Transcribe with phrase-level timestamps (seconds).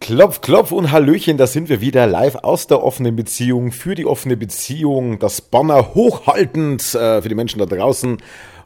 [0.00, 4.04] Klopf, klopf und Hallöchen, da sind wir wieder live aus der offenen Beziehung, für die
[4.04, 8.18] offene Beziehung, das Banner hochhaltend äh, für die Menschen da draußen.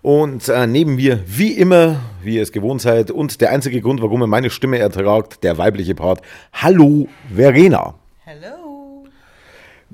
[0.02, 4.02] Und äh, neben mir, wie immer, wie ihr es gewohnt seid, und der einzige Grund,
[4.02, 6.22] warum ihr meine Stimme ertragt, der weibliche Part.
[6.54, 7.94] Hallo, Verena.
[8.26, 9.04] Hallo.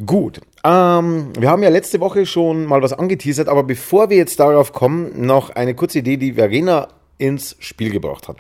[0.07, 4.41] Gut, ähm, wir haben ja letzte Woche schon mal was angeteasert, aber bevor wir jetzt
[4.41, 6.89] darauf kommen, noch eine kurze Idee, die Verena
[7.19, 8.37] ins Spiel gebracht hat.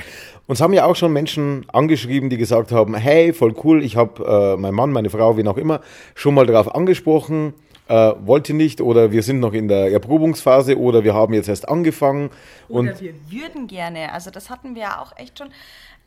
[0.47, 4.55] Uns haben ja auch schon Menschen angeschrieben, die gesagt haben, hey, voll cool, ich habe
[4.55, 5.81] äh, mein Mann, meine Frau, wen auch immer,
[6.15, 7.55] schon mal darauf angesprochen,
[7.89, 11.69] äh, wollte nicht oder wir sind noch in der Erprobungsphase oder wir haben jetzt erst
[11.69, 12.31] angefangen.
[12.69, 15.49] Oder und wir würden gerne, also das hatten wir ja auch echt schon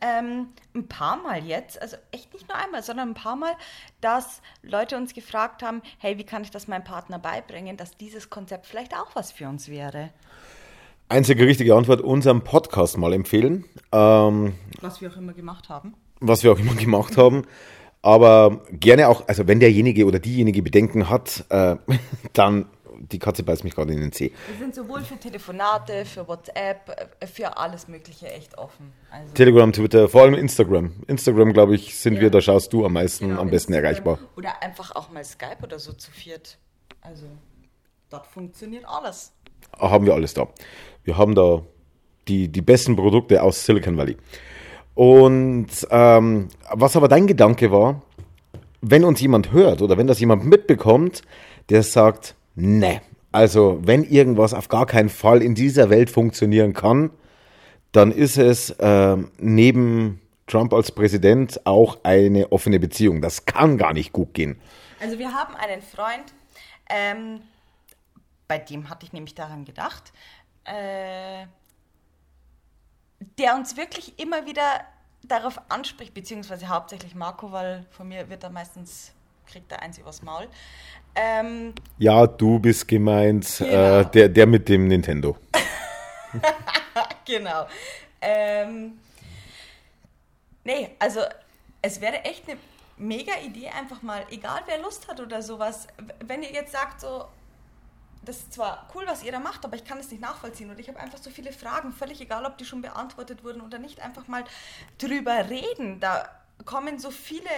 [0.01, 3.53] ähm, ein paar Mal jetzt, also echt nicht nur einmal, sondern ein paar Mal,
[3.99, 8.29] dass Leute uns gefragt haben, hey, wie kann ich das meinem Partner beibringen, dass dieses
[8.29, 10.09] Konzept vielleicht auch was für uns wäre.
[11.11, 15.93] Einzige richtige Antwort, unseren Podcast mal empfehlen, ähm, Was wir auch immer gemacht haben.
[16.19, 17.43] was wir auch immer gemacht haben.
[18.03, 21.75] Aber gerne auch, also wenn derjenige oder diejenige Bedenken hat, äh,
[22.33, 22.65] dann,
[23.11, 24.31] die Katze beißt mich gerade in den Zeh.
[24.49, 28.91] Wir sind sowohl für Telefonate, für WhatsApp, äh, für alles Mögliche echt offen.
[29.11, 30.93] Also, Telegram, Twitter, vor allem Instagram.
[31.07, 32.21] Instagram, glaube ich, sind Ja.
[32.21, 34.19] wir, da schaust du am meisten, genau, am besten Instagram erreichbar.
[34.35, 36.57] Oder einfach auch mal Skype oder so zu viert.
[37.01, 37.25] Also,
[38.09, 39.31] dort funktioniert alles.
[39.77, 40.47] Haben wir alles da.
[41.03, 41.63] Wir haben da
[42.27, 44.17] die, die besten Produkte aus Silicon Valley.
[44.93, 48.01] Und ähm, was aber dein Gedanke war,
[48.81, 51.21] wenn uns jemand hört oder wenn das jemand mitbekommt,
[51.69, 57.11] der sagt, ne, also wenn irgendwas auf gar keinen Fall in dieser Welt funktionieren kann,
[57.91, 63.21] dann ist es ähm, neben Trump als Präsident auch eine offene Beziehung.
[63.21, 64.59] Das kann gar nicht gut gehen.
[65.01, 66.33] Also wir haben einen Freund,
[66.89, 67.39] ähm,
[68.51, 70.11] bei dem hatte ich nämlich daran gedacht,
[70.65, 71.45] äh,
[73.37, 74.81] der uns wirklich immer wieder
[75.23, 79.13] darauf anspricht, beziehungsweise hauptsächlich Marco, weil von mir wird er meistens,
[79.45, 80.49] kriegt er eins übers Maul.
[81.15, 83.99] Ähm, Ja, du bist gemeint, Genau.
[84.01, 85.37] äh, der, der mit dem Nintendo.
[87.25, 87.67] genau.
[88.19, 88.99] Ähm,
[90.65, 91.21] nee, also
[91.81, 92.57] es wäre echt eine
[92.97, 95.87] mega Idee, einfach mal, egal wer Lust hat oder sowas,
[96.25, 97.29] wenn ihr jetzt sagt, so,
[98.23, 100.79] das ist zwar cool, was ihr da macht, aber ich kann es nicht nachvollziehen und
[100.79, 103.99] ich habe einfach so viele Fragen, völlig egal, ob die schon beantwortet wurden oder nicht,
[104.01, 104.43] einfach mal
[104.97, 105.99] drüber reden.
[105.99, 106.29] Da
[106.65, 107.49] kommen so viele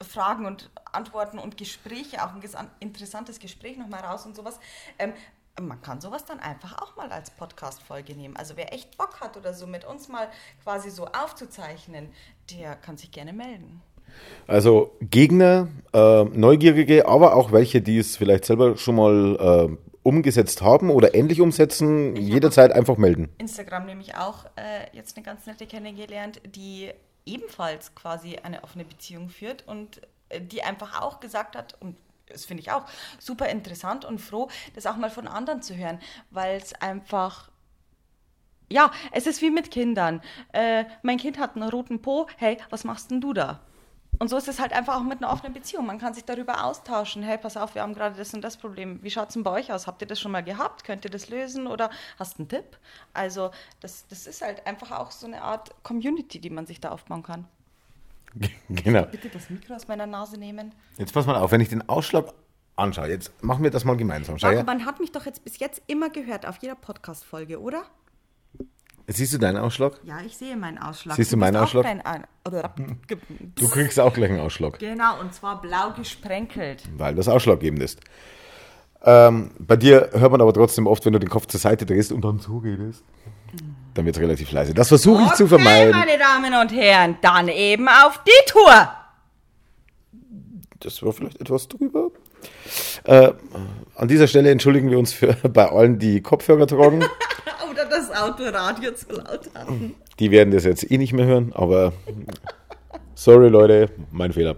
[0.00, 4.60] Fragen und Antworten und Gespräche, auch ein interessantes Gespräch nochmal raus und sowas.
[4.98, 5.14] Ähm,
[5.60, 8.36] man kann sowas dann einfach auch mal als Podcast-Folge nehmen.
[8.36, 10.30] Also wer echt Bock hat oder so mit uns mal
[10.62, 12.12] quasi so aufzuzeichnen,
[12.50, 13.82] der kann sich gerne melden.
[14.46, 20.62] Also Gegner, äh, Neugierige, aber auch welche, die es vielleicht selber schon mal äh, umgesetzt
[20.62, 23.28] haben oder ähnlich umsetzen, jederzeit einfach melden.
[23.38, 26.90] Instagram nämlich auch äh, jetzt eine ganz nette kennengelernt, die
[27.24, 31.96] ebenfalls quasi eine offene Beziehung führt und äh, die einfach auch gesagt hat, und
[32.28, 32.84] das finde ich auch
[33.18, 35.98] super interessant und froh, das auch mal von anderen zu hören,
[36.30, 37.50] weil es einfach
[38.68, 40.20] ja, es ist wie mit Kindern.
[40.52, 43.60] Äh, mein Kind hat einen roten Po, hey, was machst denn du da?
[44.18, 45.86] Und so ist es halt einfach auch mit einer offenen Beziehung.
[45.86, 47.22] Man kann sich darüber austauschen.
[47.22, 49.02] Hey, pass auf, wir haben gerade das und das Problem.
[49.02, 49.86] Wie schaut es denn bei euch aus?
[49.86, 50.84] Habt ihr das schon mal gehabt?
[50.84, 52.78] Könnt ihr das lösen oder hast du einen Tipp?
[53.12, 53.50] Also,
[53.80, 57.22] das, das ist halt einfach auch so eine Art Community, die man sich da aufbauen
[57.22, 57.46] kann.
[58.68, 59.04] genau.
[59.06, 60.72] Bitte das Mikro aus meiner Nase nehmen.
[60.98, 62.32] Jetzt pass mal auf, wenn ich den Ausschlag
[62.76, 64.38] anschaue, jetzt machen wir das mal gemeinsam.
[64.38, 64.64] Schau her.
[64.64, 67.84] man hat mich doch jetzt bis jetzt immer gehört auf jeder Podcast-Folge, oder?
[69.08, 69.92] Siehst du deinen Ausschlag?
[70.02, 71.14] Ja, ich sehe meinen Ausschlag.
[71.16, 71.86] Siehst du bist meinen Ausschlag?
[72.46, 72.74] Oder
[73.54, 76.82] Du kriegst auch gleich einen Ausschlag, Genau, und zwar blau gesprenkelt.
[76.96, 78.00] weil das ausschlaggebend ist.
[79.04, 82.10] Ähm, bei dir hört man aber trotzdem oft, wenn du den Kopf zur Seite drehst
[82.10, 83.04] und dann so redest,
[83.94, 84.74] dann wird es relativ leise.
[84.74, 85.92] Das versuche ich zu vermeiden.
[85.92, 88.88] meine Damen und Herren, dann eben auf die Tour.
[90.80, 92.10] Das war vielleicht etwas drüber.
[93.04, 93.32] Äh,
[93.96, 97.02] an dieser Stelle entschuldigen wir uns für, bei allen, die Kopfhörer tragen.
[97.70, 99.94] Oder das Autoradio zu laut hatten.
[100.18, 101.92] Die werden das jetzt eh nicht mehr hören, aber
[103.14, 104.56] sorry Leute, mein Fehler.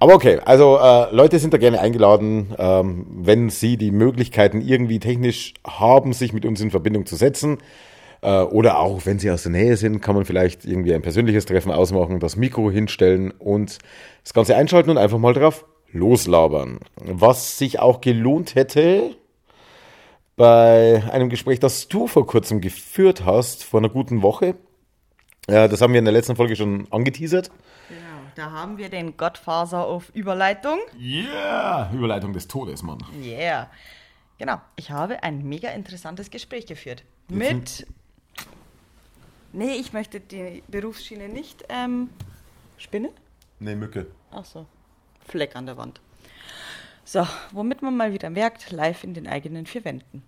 [0.00, 4.98] Aber okay, also äh, Leute sind da gerne eingeladen, ähm, wenn sie die Möglichkeiten irgendwie
[4.98, 7.58] technisch haben, sich mit uns in Verbindung zu setzen.
[8.22, 11.44] Äh, oder auch, wenn sie aus der Nähe sind, kann man vielleicht irgendwie ein persönliches
[11.44, 13.78] Treffen ausmachen, das Mikro hinstellen und
[14.24, 16.80] das Ganze einschalten und einfach mal drauf loslabern.
[16.96, 19.16] Was sich auch gelohnt hätte,
[20.36, 24.54] bei einem Gespräch, das du vor kurzem geführt hast, vor einer guten Woche.
[25.48, 27.50] Ja, das haben wir in der letzten Folge schon angeteasert.
[27.88, 28.00] Genau,
[28.34, 30.78] da haben wir den Gottfaser auf Überleitung.
[30.98, 32.98] Yeah, Überleitung des Todes, Mann.
[33.22, 33.70] Yeah.
[34.38, 37.04] Genau, ich habe ein mega interessantes Gespräch geführt.
[37.28, 37.86] Mit.
[39.52, 42.10] Nee, ich möchte die Berufsschiene nicht ähm,
[42.76, 43.10] Spinne?
[43.58, 44.06] Nee, Mücke.
[44.30, 44.66] Ach so.
[45.26, 46.00] Fleck an der Wand.
[47.04, 50.22] So, womit man mal wieder merkt, live in den eigenen vier Wänden.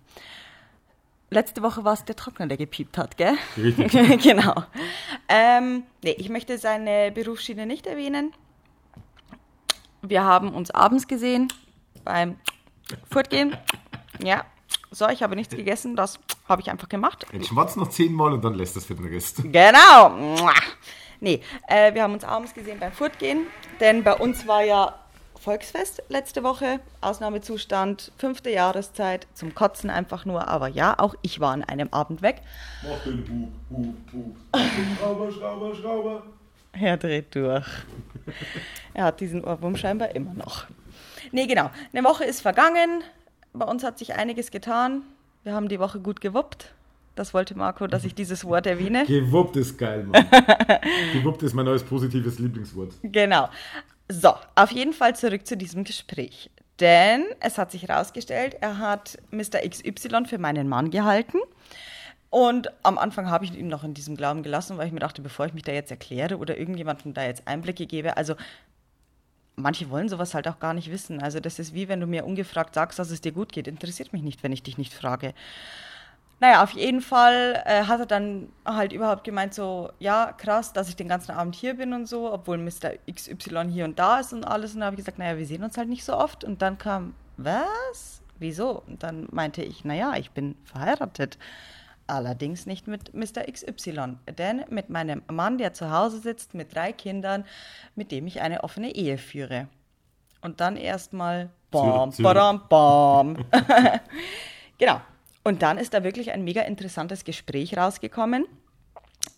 [1.29, 3.35] Letzte Woche war es der Trockner, der gepiept hat, gell?
[3.57, 3.91] Richtig.
[4.23, 4.63] genau.
[5.27, 8.33] Ähm, nee, ich möchte seine Berufsschiene nicht erwähnen.
[10.01, 11.51] Wir haben uns abends gesehen
[12.03, 12.37] beim
[13.11, 13.55] Fortgehen.
[14.23, 14.45] Ja.
[14.91, 17.25] So, ich habe nichts gegessen, das habe ich einfach gemacht.
[17.31, 19.43] Jetzt schwatzt noch zehnmal und dann lässt das für den Rest.
[19.43, 20.49] Genau.
[21.19, 23.47] Nee, äh, wir haben uns abends gesehen beim Furtgehen,
[23.79, 24.95] denn bei uns war ja
[25.39, 31.53] Volksfest letzte Woche, Ausnahmezustand, fünfte Jahreszeit, zum Kotzen einfach nur, aber ja, auch ich war
[31.53, 32.41] an einem Abend weg.
[32.83, 34.61] Mach den Hub, Hub, Hub.
[34.97, 36.23] Schrauber, Schrauber, Schrauber.
[36.73, 37.65] Er dreht durch.
[38.93, 40.65] er hat diesen Ohrwurm scheinbar immer noch.
[41.31, 41.69] Nee, genau.
[41.93, 43.03] Eine Woche ist vergangen.
[43.53, 45.03] Bei uns hat sich einiges getan.
[45.43, 46.73] Wir haben die Woche gut gewuppt.
[47.19, 49.05] Das wollte Marco, dass ich dieses Wort erwähne.
[49.05, 50.25] Gewuppt ist geil, Mann.
[51.11, 52.93] Gewuppt ist mein neues positives Lieblingswort.
[53.03, 53.49] Genau.
[54.07, 56.49] So, auf jeden Fall zurück zu diesem Gespräch.
[56.79, 59.67] Denn es hat sich herausgestellt, er hat Mr.
[59.67, 61.39] XY für meinen Mann gehalten.
[62.29, 65.21] Und am Anfang habe ich ihn noch in diesem Glauben gelassen, weil ich mir dachte,
[65.21, 68.35] bevor ich mich da jetzt erkläre oder irgendjemandem da jetzt Einblicke gebe, also
[69.57, 71.21] manche wollen sowas halt auch gar nicht wissen.
[71.21, 73.67] Also das ist wie wenn du mir ungefragt sagst, dass es dir gut geht.
[73.67, 75.33] Interessiert mich nicht, wenn ich dich nicht frage.
[76.41, 80.87] Naja, auf jeden Fall äh, hat er dann halt überhaupt gemeint, so, ja, krass, dass
[80.87, 82.93] ich den ganzen Abend hier bin und so, obwohl Mr.
[83.11, 84.73] XY hier und da ist und alles.
[84.73, 86.45] Und da habe ich gesagt, naja, wir sehen uns halt nicht so oft.
[86.45, 88.21] Und dann kam, was?
[88.39, 88.83] Wieso?
[88.87, 91.37] Und dann meinte ich, naja, ich bin verheiratet.
[92.07, 93.43] Allerdings nicht mit Mr.
[93.51, 97.45] XY, denn mit meinem Mann, der zu Hause sitzt, mit drei Kindern,
[97.95, 99.67] mit dem ich eine offene Ehe führe.
[100.41, 103.45] Und dann erstmal bam, badam, bam.
[104.79, 105.01] genau.
[105.43, 108.45] Und dann ist da wirklich ein mega interessantes Gespräch rausgekommen.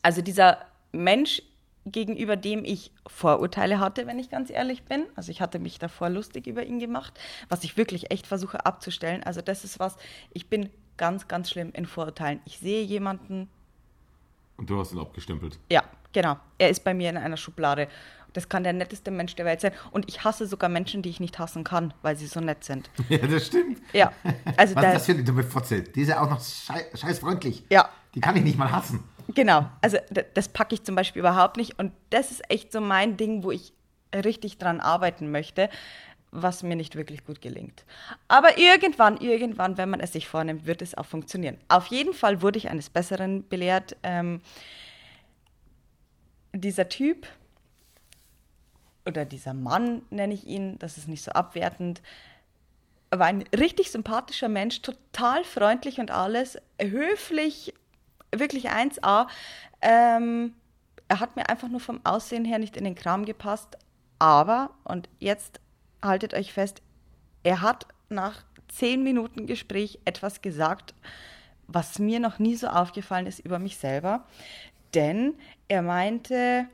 [0.02, 0.58] Also dieser
[0.92, 1.42] Mensch,
[1.86, 5.06] gegenüber dem ich Vorurteile hatte, wenn ich ganz ehrlich bin.
[5.16, 7.20] Also ich hatte mich davor lustig über ihn gemacht,
[7.50, 9.24] was ich wirklich echt versuche abzustellen.
[9.24, 9.98] Also das ist was,
[10.32, 12.40] ich bin ganz, ganz schlimm in Vorurteilen.
[12.46, 13.50] Ich sehe jemanden,
[14.58, 15.58] Und du hast ihn abgestempelt.
[15.72, 15.84] ja,
[16.14, 17.88] genau, er ist bei mir in einer Schublade.
[18.34, 19.74] Das kann der netteste Mensch der Welt sein.
[19.92, 22.90] Und ich hasse sogar Menschen, die ich nicht hassen kann, weil sie so nett sind.
[23.10, 23.82] Ja, das stimmt.
[23.94, 24.14] Ja,
[24.56, 25.82] also Was da, ist das für eine dumme Fotze?
[25.82, 27.64] Die ist ja auch noch schei scheiß freundlich.
[27.70, 27.90] Ja.
[28.16, 29.04] Die kann ich nicht mal hassen.
[29.34, 29.98] Genau, also
[30.34, 31.78] das packe ich zum Beispiel überhaupt nicht.
[31.80, 33.74] Und das ist echt so mein Ding, wo ich
[34.14, 35.70] richtig dran arbeiten möchte,
[36.32, 37.86] was mir nicht wirklich gut gelingt.
[38.28, 41.58] Aber irgendwann, irgendwann, wenn man es sich vornimmt, wird es auch funktionieren.
[41.68, 43.98] Auf jeden Fall wurde ich eines Besseren belehrt.
[44.04, 44.42] Ähm,
[46.54, 47.28] dieser Typ
[49.06, 52.02] oder dieser Mann nenne ich ihn, das ist nicht so abwertend,
[53.10, 57.74] war ein richtig sympathischer Mensch, total freundlich und alles, höflich,
[58.34, 59.28] wirklich 1A.
[59.82, 60.54] Ähm,
[61.10, 63.78] er hat mir einfach nur vom Aussehen her nicht in den Kram gepasst,
[64.18, 65.60] aber, und jetzt
[66.02, 66.82] haltet euch fest,
[67.44, 70.94] er hat nach zehn Minuten Gespräch etwas gesagt,
[71.68, 74.26] was mir noch nie so aufgefallen ist über mich selber.
[74.94, 75.36] Denn
[75.68, 76.68] er meinte,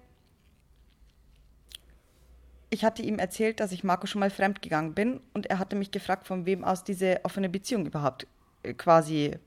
[2.70, 5.92] ich hatte ihm erzählt, dass ich Marco schon mal fremdgegangen bin und er hatte mich
[5.92, 8.28] gefragt, von wem aus diese offene Beziehung überhaupt
[8.64, 9.38] äh, quasi,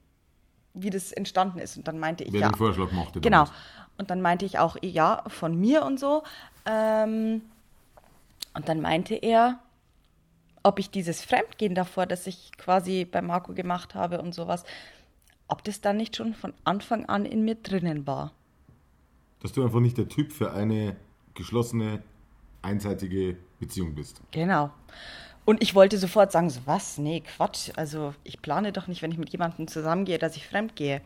[0.74, 1.76] wie das entstanden ist.
[1.76, 2.48] Und dann meinte ich, Wer ja.
[2.48, 3.20] den Vorschlag machte.
[3.20, 3.46] Genau.
[3.98, 6.22] Und dann meinte ich auch, ja, von mir und so.
[6.64, 7.42] Ähm,
[8.54, 9.58] und dann meinte er,
[10.62, 14.64] ob ich dieses Fremdgehen davor, das ich quasi bei Marco gemacht habe und sowas,
[15.48, 18.32] ob das dann nicht schon von Anfang an in mir drinnen war.
[19.40, 20.96] Dass du einfach nicht der Typ für eine
[21.34, 22.02] geschlossene,
[22.62, 24.20] einseitige Beziehung bist.
[24.30, 24.70] Genau.
[25.44, 26.98] Und ich wollte sofort sagen, so was?
[26.98, 27.70] Nee, Quatsch.
[27.76, 31.00] Also ich plane doch nicht, wenn ich mit jemandem zusammengehe, dass ich fremd gehe.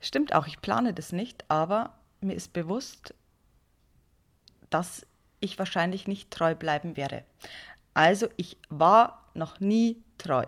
[0.00, 3.14] Stimmt auch, ich plane das nicht, aber mir ist bewusst,
[4.70, 5.06] dass
[5.40, 7.24] ich wahrscheinlich nicht treu bleiben werde.
[7.92, 10.44] Also ich war noch nie treu.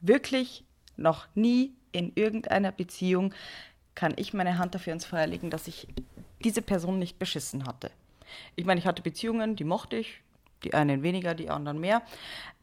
[0.00, 0.64] Wirklich
[0.96, 3.34] noch nie in irgendeiner Beziehung
[3.94, 5.88] kann ich meine Hand dafür ins Feuer legen, dass ich
[6.44, 7.90] diese Person nicht beschissen hatte.
[8.56, 10.20] Ich meine, ich hatte Beziehungen, die mochte ich,
[10.64, 12.02] die einen weniger, die anderen mehr.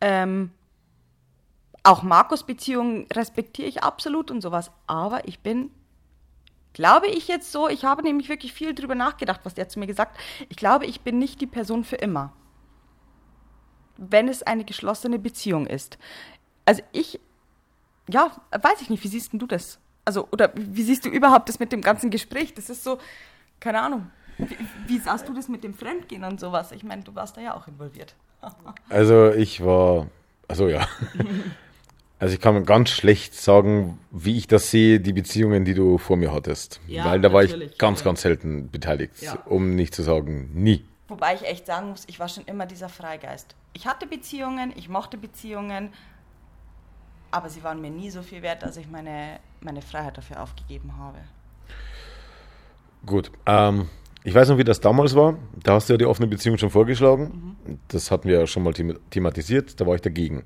[0.01, 0.51] Ähm,
[1.83, 5.69] auch Markus Beziehungen respektiere ich absolut und sowas, aber ich bin,
[6.73, 9.87] glaube ich jetzt so, ich habe nämlich wirklich viel drüber nachgedacht, was der zu mir
[9.87, 10.23] gesagt hat.
[10.49, 12.33] Ich glaube, ich bin nicht die Person für immer,
[13.97, 15.99] wenn es eine geschlossene Beziehung ist.
[16.65, 17.19] Also ich,
[18.09, 19.79] ja, weiß ich nicht, wie siehst denn du das?
[20.05, 22.53] Also, oder wie siehst du überhaupt das mit dem ganzen Gespräch?
[22.53, 22.99] Das ist so,
[23.59, 24.11] keine Ahnung.
[24.37, 26.71] Wie, wie sahst du das mit dem Fremdgehen und sowas?
[26.71, 28.15] Ich meine, du warst da ja auch involviert.
[28.89, 30.07] Also ich war,
[30.47, 30.87] also ja.
[32.17, 36.15] Also ich kann ganz schlecht sagen, wie ich das sehe, die Beziehungen, die du vor
[36.15, 36.79] mir hattest.
[36.87, 39.37] Ja, Weil da war ich ganz, ganz selten beteiligt, Ja.
[39.45, 40.85] um nicht zu sagen, nie.
[41.09, 43.53] Wobei ich echt sagen muss, ich war schon immer dieser Freigeist.
[43.73, 45.91] Ich hatte Beziehungen, ich mochte Beziehungen,
[47.31, 50.97] aber sie waren mir nie so viel wert, dass ich meine, meine Freiheit dafür aufgegeben
[50.97, 51.17] habe.
[53.05, 53.29] Gut.
[53.45, 53.89] Ähm,
[54.25, 55.37] ich weiß noch, wie das damals war.
[55.63, 57.55] Da hast du ja die offene Beziehung schon vorgeschlagen.
[57.89, 59.79] Das hatten wir ja schon mal thema- thematisiert.
[59.79, 60.45] Da war ich dagegen.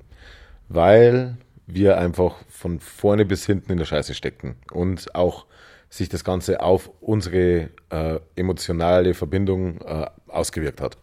[0.68, 4.56] Weil wir einfach von vorne bis hinten in der Scheiße steckten.
[4.70, 5.46] Und auch
[5.88, 10.98] sich das Ganze auf unsere äh, emotionale Verbindung äh, ausgewirkt hat.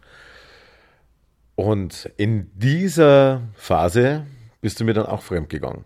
[1.56, 4.24] Und in dieser Phase
[4.60, 5.84] bist du mir dann auch fremd gegangen.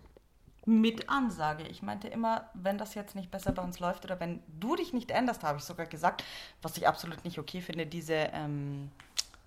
[0.65, 1.63] Mit Ansage.
[1.69, 4.93] Ich meinte immer, wenn das jetzt nicht besser bei uns läuft oder wenn du dich
[4.93, 6.23] nicht änderst, habe ich sogar gesagt,
[6.61, 8.89] was ich absolut nicht okay finde, diese ähm,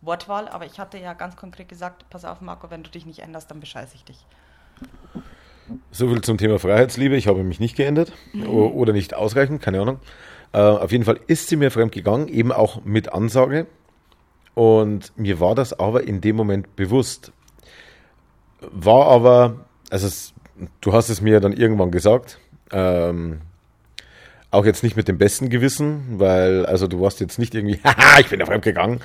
[0.03, 0.49] Wortwahl.
[0.49, 3.51] Aber ich hatte ja ganz konkret gesagt, pass auf Marco, wenn du dich nicht änderst,
[3.51, 4.27] dann bescheiße ich dich.
[5.91, 7.17] So viel zum Thema Freiheitsliebe.
[7.17, 8.13] Ich habe mich nicht geändert
[8.47, 10.01] o- oder nicht ausreichend, keine Ahnung.
[10.53, 13.67] Äh, auf jeden Fall ist sie mir fremd gegangen, eben auch mit Ansage.
[14.55, 17.33] Und mir war das aber in dem Moment bewusst.
[18.61, 20.33] War aber, also es,
[20.81, 22.39] du hast es mir dann irgendwann gesagt,
[22.71, 23.41] ähm,
[24.51, 28.21] auch jetzt nicht mit dem besten Gewissen, weil, also du warst jetzt nicht irgendwie, haha,
[28.21, 29.01] ich bin da gegangen.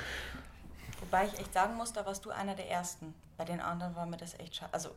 [1.00, 3.14] Wobei ich echt sagen muss, da warst du einer der Ersten.
[3.36, 4.72] Bei den anderen war mir das echt schade.
[4.72, 4.90] Also,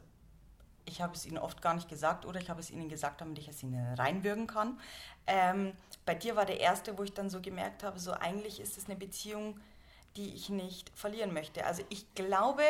[0.86, 3.40] ich habe es ihnen oft gar nicht gesagt oder ich habe es ihnen gesagt, damit
[3.40, 4.80] ich es ihnen reinwürgen kann.
[5.26, 5.74] Ähm,
[6.06, 8.86] bei dir war der Erste, wo ich dann so gemerkt habe, so eigentlich ist es
[8.86, 9.60] eine Beziehung,
[10.16, 11.66] die ich nicht verlieren möchte.
[11.66, 12.64] Also, ich glaube,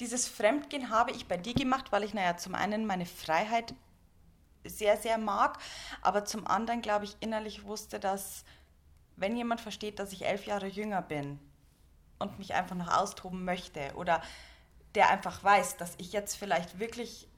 [0.00, 3.74] dieses Fremdgehen habe ich bei dir gemacht, weil ich, naja, zum einen meine Freiheit
[4.64, 5.58] sehr, sehr mag,
[6.02, 8.44] aber zum anderen, glaube ich, innerlich wusste, dass
[9.16, 11.38] wenn jemand versteht, dass ich elf Jahre jünger bin,
[12.18, 14.22] und mich einfach noch austoben möchte oder
[14.94, 17.28] der einfach weiß, dass ich jetzt vielleicht wirklich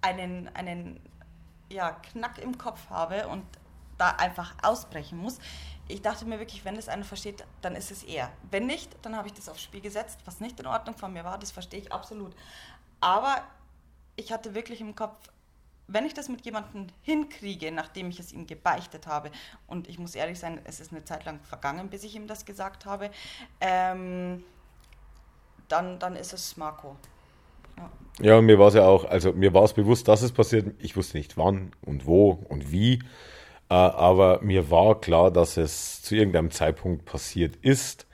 [0.00, 1.00] einen, einen
[1.70, 3.44] ja, Knack im Kopf habe und
[3.98, 5.38] da einfach ausbrechen muss.
[5.92, 8.30] Ich dachte mir wirklich, wenn das einer versteht, dann ist es er.
[8.50, 11.22] Wenn nicht, dann habe ich das aufs Spiel gesetzt, was nicht in Ordnung von mir
[11.22, 12.32] war, das verstehe ich absolut.
[13.00, 13.42] Aber
[14.16, 15.28] ich hatte wirklich im Kopf,
[15.88, 19.30] wenn ich das mit jemandem hinkriege, nachdem ich es ihm gebeichtet habe,
[19.66, 22.46] und ich muss ehrlich sein, es ist eine Zeit lang vergangen, bis ich ihm das
[22.46, 23.10] gesagt habe,
[23.60, 24.42] ähm,
[25.68, 26.96] dann, dann ist es Marco.
[27.76, 27.90] Ja.
[28.20, 30.74] Ja, mir war es ja auch, also mir war es bewusst, dass es passiert.
[30.78, 33.02] Ich wusste nicht wann und wo und wie.
[33.72, 38.06] Äh, aber mir war klar, dass es zu irgendeinem Zeitpunkt passiert ist.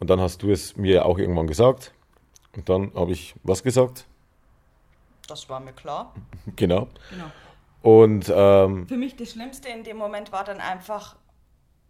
[0.00, 1.94] Und dann hast du es mir auch irgendwann gesagt.
[2.56, 4.04] Und dann habe ich was gesagt?
[5.28, 6.12] Das war mir klar.
[6.56, 6.88] Genau.
[7.10, 7.30] Genau.
[7.82, 11.14] Und ähm, Für mich das Schlimmste in dem Moment war dann einfach,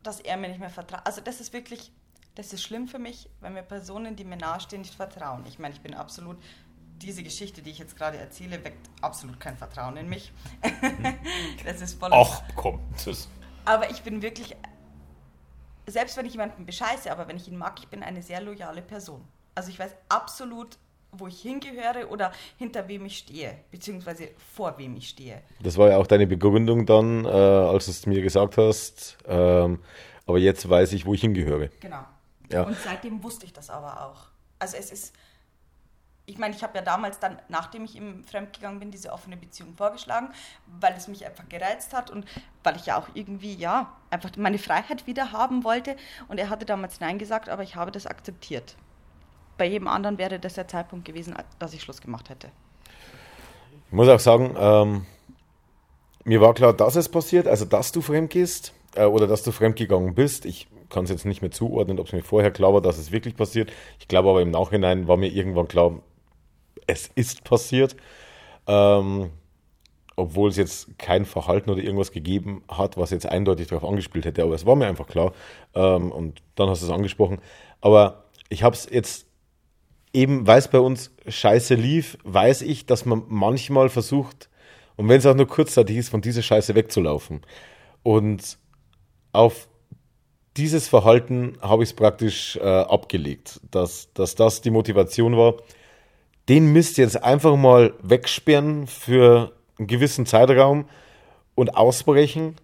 [0.02, 1.00] dass er mir nicht mehr vertraut.
[1.04, 1.90] Also das ist wirklich,
[2.34, 5.42] das ist schlimm für mich, wenn mir Personen, die mir nahestehen, nicht vertrauen.
[5.48, 6.36] Ich meine, ich bin absolut,
[7.02, 10.32] diese Geschichte, die ich jetzt gerade erzähle, weckt absolut kein Vertrauen in mich.
[11.64, 12.10] das ist voll.
[12.12, 13.28] ach komm, das,
[13.64, 14.56] Aber ich bin wirklich,
[15.86, 18.82] selbst wenn ich jemanden bescheiße, aber wenn ich ihn mag, ich bin eine sehr loyale
[18.82, 19.22] Person.
[19.54, 20.78] Also ich weiß absolut,
[21.12, 25.42] wo ich hingehöre oder hinter wem ich stehe, beziehungsweise vor wem ich stehe.
[25.62, 29.16] das war ja auch deine Begründung dann, äh, als du es mir gesagt hast.
[29.26, 29.82] Ähm,
[30.26, 31.68] aber jetzt weiß ich, wo ich hingehöre.
[31.80, 32.04] Genau.
[32.50, 32.62] Ja.
[32.62, 34.26] Und seitdem wusste ich das aber auch.
[34.58, 35.14] Also es ist,
[36.26, 39.74] ich meine, ich habe ja damals dann, nachdem ich ihm fremdgegangen bin, diese offene Beziehung
[39.74, 40.28] vorgeschlagen,
[40.80, 42.26] weil es mich einfach gereizt hat und
[42.64, 45.96] weil ich ja auch irgendwie, ja, einfach meine Freiheit wieder haben wollte.
[46.28, 48.76] Und er hatte damals Nein gesagt, aber ich habe das akzeptiert.
[49.56, 52.48] Bei jedem anderen wäre das der Zeitpunkt gewesen, dass ich Schluss gemacht hätte.
[53.86, 55.06] Ich muss auch sagen, ähm,
[56.24, 59.52] mir war klar, dass es passiert, also dass du fremd gehst äh, oder dass du
[59.52, 60.44] fremdgegangen bist.
[60.44, 63.12] Ich kann es jetzt nicht mehr zuordnen, ob es mir vorher klar war, dass es
[63.12, 63.72] wirklich passiert.
[64.00, 66.00] Ich glaube aber im Nachhinein war mir irgendwann klar,
[66.86, 67.96] es ist passiert.
[68.66, 69.30] Ähm,
[70.16, 74.42] obwohl es jetzt kein Verhalten oder irgendwas gegeben hat, was jetzt eindeutig darauf angespielt hätte.
[74.42, 75.32] Aber es war mir einfach klar.
[75.74, 77.38] Ähm, und dann hast du es angesprochen.
[77.82, 79.26] Aber ich habe es jetzt
[80.14, 84.48] eben, weil es bei uns scheiße lief, weiß ich, dass man manchmal versucht,
[84.96, 87.42] und wenn es auch nur kurzzeitig ist, von dieser Scheiße wegzulaufen.
[88.02, 88.56] Und
[89.32, 89.68] auf
[90.56, 95.56] dieses Verhalten habe ich es praktisch äh, abgelegt, dass, dass das die Motivation war,
[96.48, 100.86] den Mist jetzt einfach mal wegsperren für einen gewissen Zeitraum
[101.54, 102.56] und ausbrechen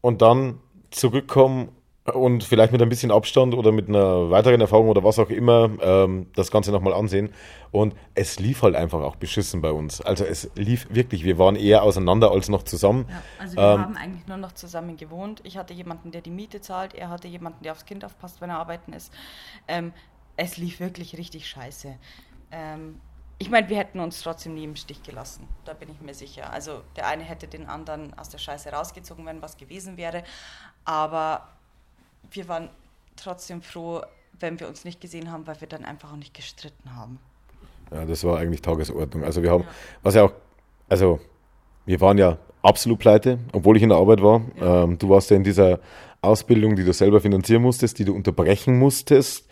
[0.00, 1.70] und dann zurückkommen
[2.12, 5.70] und vielleicht mit ein bisschen Abstand oder mit einer weiteren Erfahrung oder was auch immer
[5.80, 7.30] ähm, das Ganze nochmal ansehen.
[7.70, 10.02] Und es lief halt einfach auch beschissen bei uns.
[10.02, 13.06] Also es lief wirklich, wir waren eher auseinander als noch zusammen.
[13.08, 15.40] Ja, also wir Ähm, haben eigentlich nur noch zusammen gewohnt.
[15.44, 16.94] Ich hatte jemanden, der die Miete zahlt.
[16.94, 19.10] Er hatte jemanden, der aufs Kind aufpasst, wenn er arbeiten ist.
[19.66, 19.92] Ähm,
[20.36, 21.94] es lief wirklich richtig scheiße.
[22.54, 23.00] Ähm,
[23.38, 25.48] ich meine, wir hätten uns trotzdem nie im Stich gelassen.
[25.64, 26.52] Da bin ich mir sicher.
[26.52, 30.22] Also der eine hätte den anderen aus der Scheiße rausgezogen, wenn was gewesen wäre.
[30.84, 31.48] Aber
[32.30, 32.70] wir waren
[33.16, 34.02] trotzdem froh,
[34.38, 37.18] wenn wir uns nicht gesehen haben, weil wir dann einfach auch nicht gestritten haben.
[37.90, 39.24] Ja, das war eigentlich Tagesordnung.
[39.24, 39.64] Also wir haben,
[40.02, 40.32] was ja auch,
[40.88, 41.20] also
[41.86, 44.42] wir waren ja absolut pleite, obwohl ich in der Arbeit war.
[44.56, 44.84] Ja.
[44.84, 45.80] Ähm, du warst ja in dieser
[46.22, 49.46] Ausbildung, die du selber finanzieren musstest, die du unterbrechen musstest.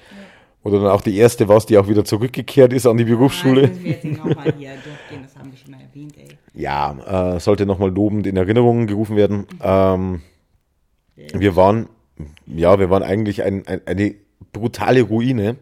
[0.65, 3.63] Oder dann auch die erste warst, die auch wieder zurückgekehrt ist an die Berufsschule.
[3.63, 6.15] Nein, das müssen wir jetzt nicht nochmal hier durchgehen, das haben wir schon mal erwähnt,
[6.17, 6.29] ey.
[6.55, 9.47] Ja, äh, sollte nochmal lobend in Erinnerungen gerufen werden.
[9.61, 10.23] Ähm,
[11.17, 11.89] wir waren,
[12.47, 14.15] ja, wir waren eigentlich ein, ein, eine
[14.53, 15.57] brutale Ruine,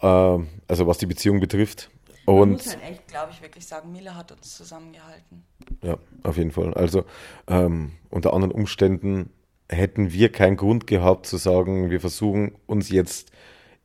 [0.00, 1.90] ähm, also was die Beziehung betrifft.
[2.26, 5.44] Man Und muss halt echt, Glaube ich wirklich sagen, Mila hat uns zusammengehalten.
[5.82, 6.74] ja, auf jeden Fall.
[6.74, 7.04] Also
[7.48, 9.30] ähm, unter anderen Umständen
[9.70, 13.32] hätten wir keinen Grund gehabt zu sagen, wir versuchen uns jetzt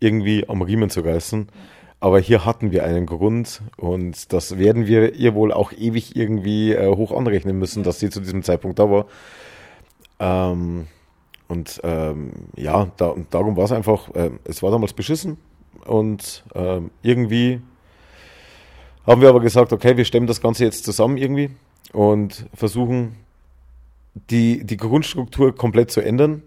[0.03, 1.47] irgendwie am Riemen zu reißen.
[1.99, 6.73] Aber hier hatten wir einen Grund und das werden wir ihr wohl auch ewig irgendwie
[6.73, 9.05] äh, hoch anrechnen müssen, dass sie zu diesem Zeitpunkt da war.
[10.19, 10.87] Ähm,
[11.47, 15.37] und ähm, ja, da, und darum war es einfach, ähm, es war damals beschissen
[15.85, 17.61] und ähm, irgendwie
[19.05, 21.51] haben wir aber gesagt, okay, wir stemmen das Ganze jetzt zusammen irgendwie
[21.93, 23.15] und versuchen
[24.29, 26.43] die, die Grundstruktur komplett zu ändern.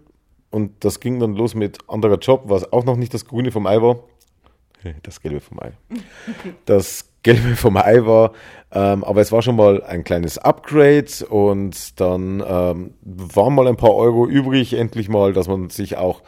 [0.49, 3.67] Und das ging dann los mit anderer Job, was auch noch nicht das Grüne vom
[3.67, 3.99] Ei war.
[5.03, 5.71] Das Gelbe vom Ei.
[6.65, 8.31] Das Gelbe vom Ei war,
[8.71, 13.75] ähm, aber es war schon mal ein kleines Upgrade und dann ähm, waren mal ein
[13.75, 16.21] paar Euro übrig, endlich mal, dass man sich auch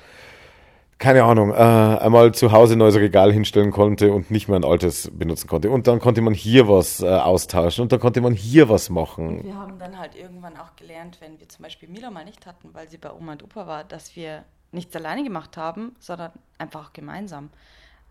[1.00, 4.66] keine Ahnung, äh, einmal zu Hause ein neues Regal hinstellen konnte und nicht mehr ein
[4.66, 5.70] altes benutzen konnte.
[5.70, 9.42] Und dann konnte man hier was äh, austauschen und dann konnte man hier was machen.
[9.46, 12.74] Wir haben dann halt irgendwann auch gelernt, wenn wir zum Beispiel Mila mal nicht hatten,
[12.74, 16.88] weil sie bei Oma und Opa war, dass wir nichts alleine gemacht haben, sondern einfach
[16.88, 17.50] auch gemeinsam.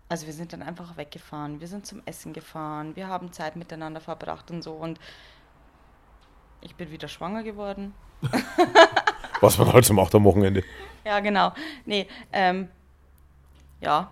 [0.09, 4.01] Also wir sind dann einfach weggefahren, wir sind zum Essen gefahren, wir haben Zeit miteinander
[4.01, 4.99] verbracht und so und
[6.61, 7.93] ich bin wieder schwanger geworden.
[9.41, 10.63] Was man halt so macht am Wochenende.
[11.05, 11.53] Ja, genau.
[11.85, 12.67] Nee, ähm,
[13.81, 14.11] ja.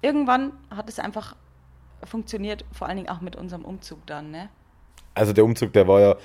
[0.00, 1.34] Irgendwann hat es einfach
[2.04, 4.48] funktioniert, vor allen Dingen auch mit unserem Umzug dann, ne?
[5.14, 6.16] Also der Umzug, der war ja,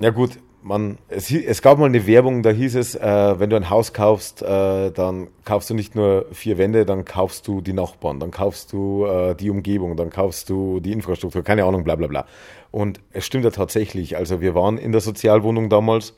[0.00, 3.56] ja gut, man, es, es gab mal eine Werbung, da hieß es, äh, wenn du
[3.56, 7.72] ein Haus kaufst, äh, dann kaufst du nicht nur vier Wände, dann kaufst du die
[7.72, 11.94] Nachbarn, dann kaufst du äh, die Umgebung, dann kaufst du die Infrastruktur, keine Ahnung, bla
[11.94, 12.26] bla bla.
[12.72, 16.14] Und es stimmt ja tatsächlich, also wir waren in der Sozialwohnung damals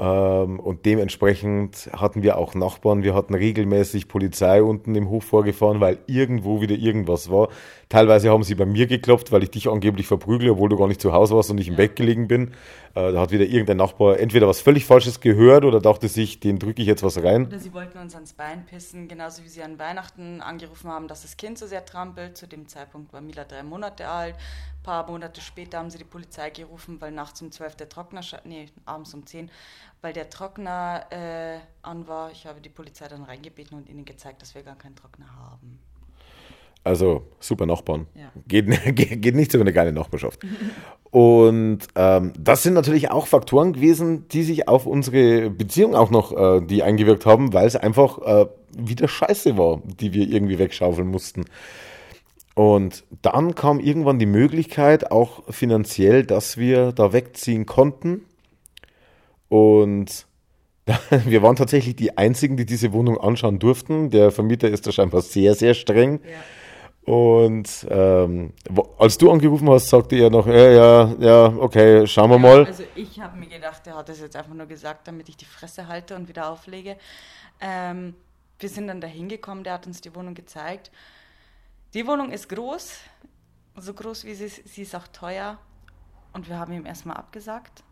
[0.00, 3.02] und dementsprechend hatten wir auch Nachbarn.
[3.02, 7.48] Wir hatten regelmäßig Polizei unten im Hof vorgefahren, weil irgendwo wieder irgendwas war.
[7.90, 11.00] Teilweise haben sie bei mir geklopft, weil ich dich angeblich verprügle, obwohl du gar nicht
[11.00, 12.52] zu Hause warst und ich im Bett gelegen bin.
[12.94, 16.60] Äh, da hat wieder irgendein Nachbar entweder was völlig Falsches gehört oder dachte sich, den
[16.60, 17.48] drücke ich jetzt was rein.
[17.48, 21.22] Oder sie wollten uns ans Bein pissen, genauso wie sie an Weihnachten angerufen haben, dass
[21.22, 22.36] das Kind so sehr trampelt.
[22.36, 24.36] Zu dem Zeitpunkt war Mila drei Monate alt.
[24.36, 28.20] Ein paar Monate später haben sie die Polizei gerufen, weil nachts um 12 der Trockner,
[28.44, 29.50] nee, abends um 10,
[30.00, 32.30] weil der Trockner äh, an war.
[32.30, 35.80] Ich habe die Polizei dann reingebeten und ihnen gezeigt, dass wir gar keinen Trockner haben.
[36.82, 38.06] Also super Nachbarn.
[38.14, 38.32] Ja.
[38.48, 38.66] Geht,
[39.22, 40.40] geht, nicht so eine geile Nachbarschaft.
[41.10, 46.32] Und ähm, das sind natürlich auch Faktoren gewesen, die sich auf unsere Beziehung auch noch,
[46.32, 51.08] äh, die eingewirkt haben, weil es einfach äh, wieder Scheiße war, die wir irgendwie wegschaufeln
[51.08, 51.44] mussten.
[52.54, 58.26] Und dann kam irgendwann die Möglichkeit, auch finanziell, dass wir da wegziehen konnten.
[59.48, 60.26] Und
[61.26, 64.10] wir waren tatsächlich die Einzigen, die diese Wohnung anschauen durften.
[64.10, 66.20] Der Vermieter ist da scheinbar sehr, sehr streng.
[67.02, 68.52] Und ähm,
[68.98, 72.66] als du angerufen hast, sagte er noch, ja, ja, ja, okay, schauen wir mal.
[72.66, 75.46] Also ich habe mir gedacht, er hat das jetzt einfach nur gesagt, damit ich die
[75.46, 76.96] Fresse halte und wieder auflege.
[77.60, 78.14] Ähm,
[78.58, 80.90] wir sind dann da hingekommen, der hat uns die Wohnung gezeigt.
[81.94, 82.98] Die Wohnung ist groß,
[83.76, 85.58] so groß wie sie ist, sie ist auch teuer.
[86.32, 87.82] Und wir haben ihm erstmal abgesagt,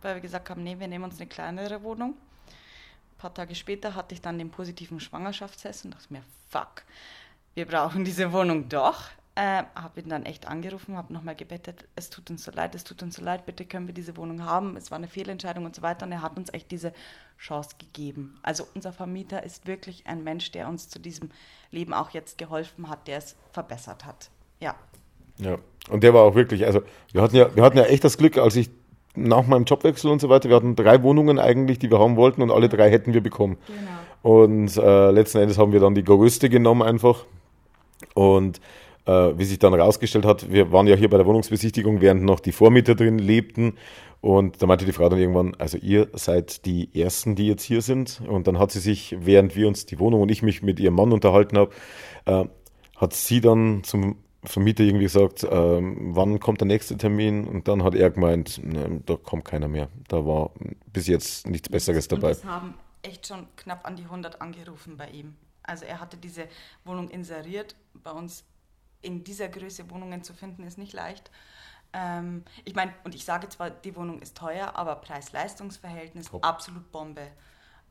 [0.00, 2.14] weil wir gesagt haben, nee, wir nehmen uns eine kleinere Wohnung.
[2.14, 6.84] Ein paar Tage später hatte ich dann den positiven Schwangerschaftstest und dachte mir, fuck,
[7.54, 9.04] wir brauchen diese Wohnung doch.
[9.34, 12.84] Äh, habe ihn dann echt angerufen, habe nochmal gebettet, es tut uns so leid, es
[12.84, 14.76] tut uns so leid, bitte können wir diese Wohnung haben.
[14.76, 16.04] Es war eine Fehlentscheidung und so weiter.
[16.04, 16.92] Und er hat uns echt diese
[17.38, 18.38] Chance gegeben.
[18.42, 21.30] Also unser Vermieter ist wirklich ein Mensch, der uns zu diesem
[21.70, 24.28] Leben auch jetzt geholfen hat, der es verbessert hat.
[24.60, 24.74] Ja.
[25.38, 25.56] Ja.
[25.88, 28.36] Und der war auch wirklich, also wir hatten ja, wir hatten ja echt das Glück,
[28.36, 28.70] als ich
[29.14, 32.42] nach meinem Jobwechsel und so weiter, wir hatten drei Wohnungen eigentlich, die wir haben wollten
[32.42, 33.56] und alle drei hätten wir bekommen.
[34.22, 37.24] Und äh, letzten Endes haben wir dann die größte genommen einfach.
[38.14, 38.60] Und
[39.06, 42.40] äh, wie sich dann herausgestellt hat, wir waren ja hier bei der Wohnungsbesichtigung, während noch
[42.40, 43.74] die Vormieter drin lebten.
[44.20, 47.82] Und da meinte die Frau dann irgendwann, also ihr seid die Ersten, die jetzt hier
[47.82, 48.22] sind.
[48.28, 50.94] Und dann hat sie sich, während wir uns die Wohnung und ich mich mit ihrem
[50.94, 51.72] Mann unterhalten habe,
[52.26, 52.44] äh,
[52.96, 57.46] hat sie dann zum Vermieter irgendwie gesagt, ähm, wann kommt der nächste Termin?
[57.48, 59.88] Und dann hat er gemeint, ne, da kommt keiner mehr.
[60.06, 60.50] Da war
[60.92, 62.30] bis jetzt nichts Besseres Und dabei.
[62.30, 65.34] es haben echt schon knapp an die 100 angerufen bei ihm.
[65.62, 66.48] Also er hatte diese
[66.84, 67.76] Wohnung inseriert.
[67.94, 68.44] Bei uns
[69.00, 71.30] in dieser Größe Wohnungen zu finden, ist nicht leicht.
[71.92, 77.28] Ähm, ich meine, und ich sage zwar, die Wohnung ist teuer, aber Preis-Leistungs-Verhältnis absolut Bombe.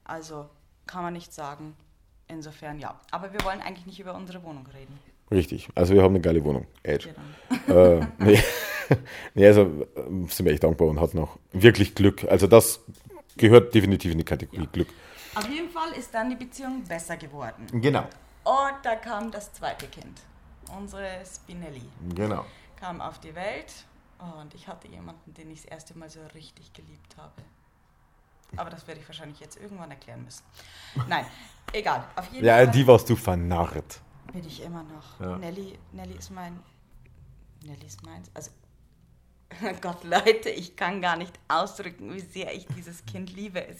[0.03, 0.49] Also
[0.87, 1.75] kann man nicht sagen.
[2.27, 2.99] Insofern ja.
[3.11, 4.97] Aber wir wollen eigentlich nicht über unsere Wohnung reden.
[5.29, 5.69] Richtig.
[5.75, 6.65] Also wir haben eine geile Wohnung.
[6.83, 7.13] Edge.
[7.67, 7.75] Dann.
[7.75, 8.43] äh, nee.
[9.33, 12.25] nee, also äh, sind wir echt dankbar und hatten auch wirklich Glück.
[12.25, 12.81] Also das
[13.37, 14.87] gehört definitiv in die Kategorie Glück.
[15.35, 17.67] Auf jeden Fall ist dann die Beziehung besser geworden.
[17.71, 18.03] Genau.
[18.43, 20.19] Und da kam das zweite Kind.
[20.77, 21.83] Unsere Spinelli
[22.15, 22.45] Genau.
[22.77, 23.71] kam auf die Welt
[24.19, 27.41] und ich hatte jemanden, den ich das erste Mal so richtig geliebt habe.
[28.57, 30.43] Aber das werde ich wahrscheinlich jetzt irgendwann erklären müssen.
[31.07, 31.25] Nein,
[31.73, 32.03] egal.
[32.15, 34.01] Auf jeden Ja, Fall die warst du vernarrt.
[34.33, 35.19] bin ich immer noch.
[35.19, 35.37] Ja.
[35.37, 36.59] Nelly, Nelly ist mein.
[37.63, 38.29] Nelly ist meins.
[38.33, 38.51] Also,
[39.81, 43.65] Gott, Leute, ich kann gar nicht ausdrücken, wie sehr ich dieses Kind liebe.
[43.65, 43.77] Es,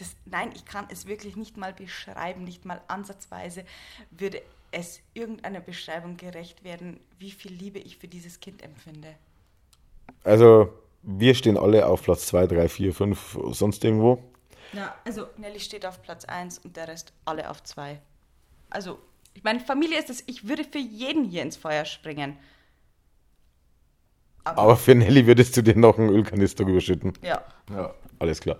[0.00, 3.64] das, nein, ich kann es wirklich nicht mal beschreiben, nicht mal ansatzweise
[4.10, 9.14] würde es irgendeiner Beschreibung gerecht werden, wie viel Liebe ich für dieses Kind empfinde.
[10.24, 14.22] Also wir stehen alle auf Platz 2, 3, 4, 5, sonst irgendwo.
[14.72, 18.00] Ja, also Nelly steht auf Platz 1 und der Rest alle auf 2.
[18.70, 18.98] Also,
[19.34, 22.38] ich meine, Familie ist es, ich würde für jeden hier ins Feuer springen.
[24.44, 27.12] Aber für Nelly würdest du dir noch einen Ölkanister überschütten.
[27.22, 27.44] Ja.
[27.70, 28.58] Ja, alles klar.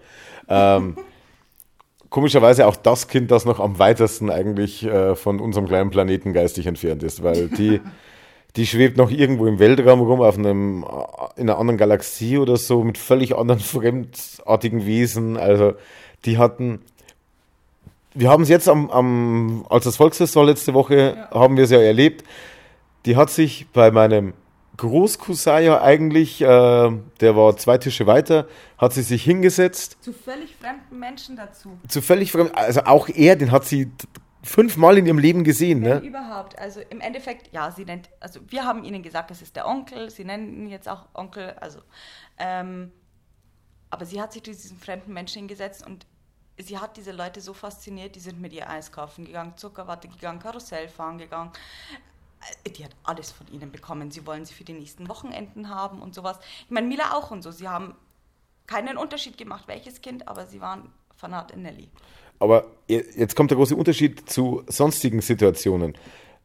[0.48, 0.96] Ähm,
[2.10, 6.66] komischerweise auch das Kind, das noch am weitesten eigentlich äh, von unserem kleinen Planeten geistig
[6.66, 7.80] entfernt ist, weil die,
[8.56, 12.56] die schwebt noch irgendwo im Weltraum rum, auf einem, äh, in einer anderen Galaxie oder
[12.56, 15.36] so, mit völlig anderen fremdartigen Wesen.
[15.36, 15.74] Also
[16.24, 16.80] die hatten,
[18.12, 21.70] wir haben es jetzt am, am, als das Volksfest war letzte Woche, haben wir es
[21.70, 22.24] ja erlebt.
[23.06, 24.34] Die hat sich bei meinem
[24.80, 28.46] Großcousin ja eigentlich, äh, der war zwei Tische weiter,
[28.78, 31.78] hat sie sich hingesetzt Zu völlig fremden Menschen dazu.
[31.86, 33.92] zu völlig fremd, also auch er, den hat sie
[34.42, 36.06] fünfmal in ihrem Leben gesehen, Wenn ne?
[36.06, 36.58] überhaupt.
[36.58, 40.10] Also im Endeffekt, ja, sie nennt, also wir haben ihnen gesagt, das ist der Onkel,
[40.10, 41.80] sie nennen ihn jetzt auch Onkel, also,
[42.38, 42.90] ähm,
[43.90, 46.06] aber sie hat sich zu diesen fremden Menschen hingesetzt und
[46.58, 50.38] sie hat diese Leute so fasziniert, die sind mit ihr Eis kaufen gegangen, Zuckerwatte gegangen,
[50.38, 51.50] Karussell fahren gegangen.
[52.64, 54.10] Äh, Die hat alles von ihnen bekommen.
[54.10, 56.38] Sie wollen sie für die nächsten Wochenenden haben und sowas.
[56.64, 57.50] Ich meine, Mila auch und so.
[57.50, 57.94] Sie haben
[58.66, 61.88] keinen Unterschied gemacht, welches Kind, aber sie waren Fanat in Nelly.
[62.38, 65.94] Aber je- jetzt kommt der große Unterschied zu sonstigen Situationen.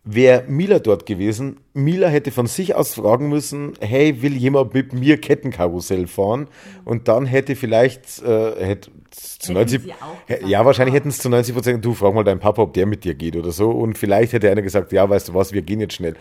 [0.07, 4.93] Wäre Mila dort gewesen, Mila hätte von sich aus fragen müssen, hey, will jemand mit
[4.93, 6.47] mir Kettenkarussell fahren?
[6.83, 9.95] Und dann hätte vielleicht, äh, hätte zu Hätten 90, sie auch
[10.27, 10.99] hä- gesagt, ja, wahrscheinlich ja.
[10.99, 13.35] hätten es zu 90 Prozent, du frag mal deinen Papa, ob der mit dir geht
[13.35, 13.71] oder so.
[13.71, 16.13] Und vielleicht hätte einer gesagt, ja, weißt du was, wir gehen jetzt schnell.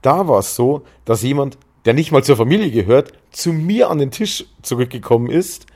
[0.00, 3.98] Da war es so, dass jemand, der nicht mal zur Familie gehört, zu mir an
[3.98, 5.66] den Tisch zurückgekommen ist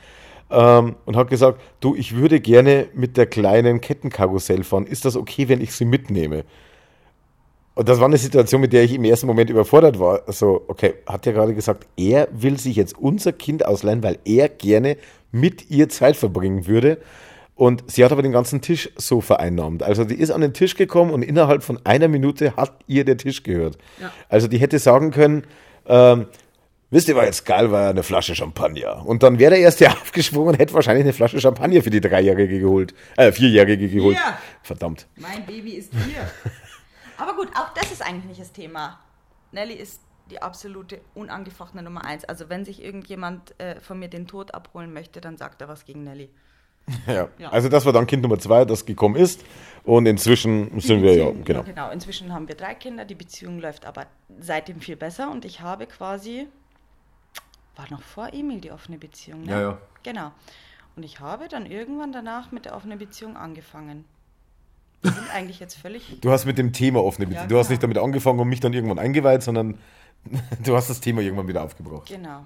[0.51, 4.87] ähm, und hat gesagt, du, ich würde gerne mit der kleinen Kettenkarussell fahren.
[4.87, 6.45] Ist das okay, wenn ich sie mitnehme?
[7.77, 10.23] Und das war eine Situation, mit der ich im ersten Moment überfordert war.
[10.33, 14.49] So, okay, hat er gerade gesagt, er will sich jetzt unser Kind ausleihen, weil er
[14.49, 14.97] gerne
[15.31, 16.97] mit ihr Zeit verbringen würde.
[17.55, 19.83] Und sie hat aber den ganzen Tisch so vereinnahmt.
[19.83, 23.19] Also die ist an den Tisch gekommen und innerhalb von einer Minute hat ihr der
[23.19, 23.77] Tisch gehört.
[24.01, 24.11] Ja.
[24.31, 25.45] Also die hätte sagen können,
[25.87, 26.29] ähm,
[26.91, 29.05] wisst ihr, was jetzt geil war, eine Flasche Champagner.
[29.05, 32.59] Und dann wäre der erste aufgesprungen und hätte wahrscheinlich eine Flasche Champagner für die Dreijährige
[32.59, 34.17] geholt, äh, Vierjährige geholt.
[34.17, 34.39] Ja.
[34.63, 35.07] Verdammt.
[35.17, 36.27] Mein Baby ist hier.
[37.19, 38.99] Aber gut, auch das ist eigentlich nicht das Thema.
[39.53, 40.01] Nelly ist
[40.31, 42.25] die absolute unangefochtene Nummer eins.
[42.25, 45.85] Also wenn sich irgendjemand äh, von mir den Tod abholen möchte, dann sagt er was
[45.85, 46.31] gegen Nelly.
[47.07, 47.29] Ja.
[47.39, 47.51] Ja.
[47.51, 49.45] Also das war dann Kind Nummer zwei, das gekommen ist.
[49.83, 51.63] Und inzwischen sind wir ja, genau.
[51.65, 54.07] Genau, inzwischen haben wir drei Kinder, die Beziehung läuft aber
[54.39, 56.47] seitdem viel besser und ich habe quasi,
[57.75, 59.53] war noch vor Emil die offene Beziehung, ne?
[59.53, 59.79] Ja, ja.
[60.03, 60.33] Genau.
[60.97, 64.05] Und ich habe dann irgendwann danach mit der offenen Beziehung angefangen.
[65.03, 67.45] Wir sind eigentlich jetzt völlig Du hast mit dem Thema offene Beziehung.
[67.45, 67.73] Ja, du hast genau.
[67.75, 69.79] nicht damit angefangen und mich dann irgendwann eingeweiht, sondern
[70.65, 72.09] du hast das Thema irgendwann wieder aufgebracht.
[72.09, 72.45] Genau.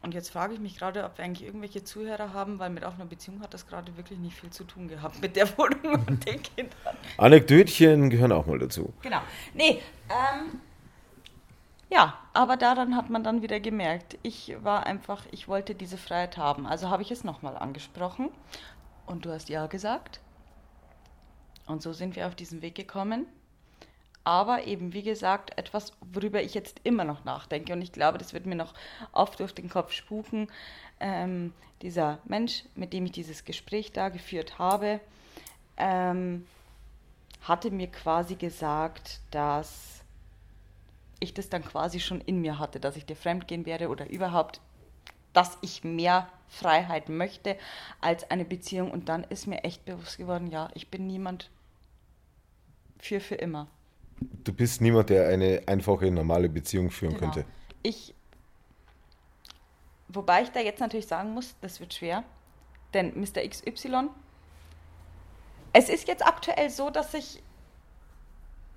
[0.00, 3.06] Und jetzt frage ich mich gerade, ob wir eigentlich irgendwelche Zuhörer haben, weil mit offener
[3.06, 6.40] Beziehung hat das gerade wirklich nicht viel zu tun gehabt mit der Wohnung und den
[6.40, 6.96] Kindern.
[7.16, 8.92] Anekdötchen gehören auch mal dazu.
[9.02, 9.20] Genau.
[9.54, 10.60] Nee, ähm,
[11.90, 16.36] ja, aber daran hat man dann wieder gemerkt, ich war einfach, ich wollte diese Freiheit
[16.36, 16.66] haben.
[16.66, 18.28] Also habe ich es nochmal angesprochen
[19.06, 20.20] und du hast ja gesagt.
[21.68, 23.26] Und so sind wir auf diesen Weg gekommen.
[24.24, 27.72] Aber eben, wie gesagt, etwas, worüber ich jetzt immer noch nachdenke.
[27.72, 28.74] Und ich glaube, das wird mir noch
[29.12, 30.48] oft durch den Kopf spuken.
[31.00, 31.52] Ähm,
[31.82, 35.00] dieser Mensch, mit dem ich dieses Gespräch da geführt habe,
[35.76, 36.46] ähm,
[37.42, 40.02] hatte mir quasi gesagt, dass
[41.20, 44.60] ich das dann quasi schon in mir hatte, dass ich dir fremdgehen werde oder überhaupt,
[45.32, 47.56] dass ich mehr Freiheit möchte
[48.00, 48.90] als eine Beziehung.
[48.90, 51.50] Und dann ist mir echt bewusst geworden, ja, ich bin niemand
[52.98, 53.66] für für immer.
[54.20, 57.32] Du bist niemand, der eine einfache, normale Beziehung führen Genau.
[57.32, 57.44] könnte.
[57.82, 58.14] Ich,
[60.08, 62.24] wobei ich da jetzt natürlich sagen muss, das wird schwer,
[62.94, 63.46] denn Mr.
[63.48, 64.08] XY,
[65.72, 67.42] es ist jetzt aktuell so, dass ich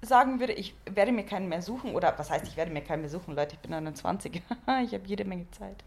[0.03, 3.01] sagen würde, ich werde mir keinen mehr suchen, oder was heißt, ich werde mir keinen
[3.01, 4.36] mehr suchen, Leute, ich bin 29,
[4.84, 5.84] ich habe jede Menge Zeit.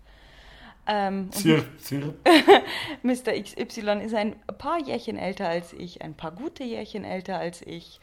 [0.87, 1.45] Ähm, und
[3.03, 3.33] Mr.
[3.33, 8.01] XY ist ein paar Jährchen älter als ich, ein paar gute Jährchen älter als ich,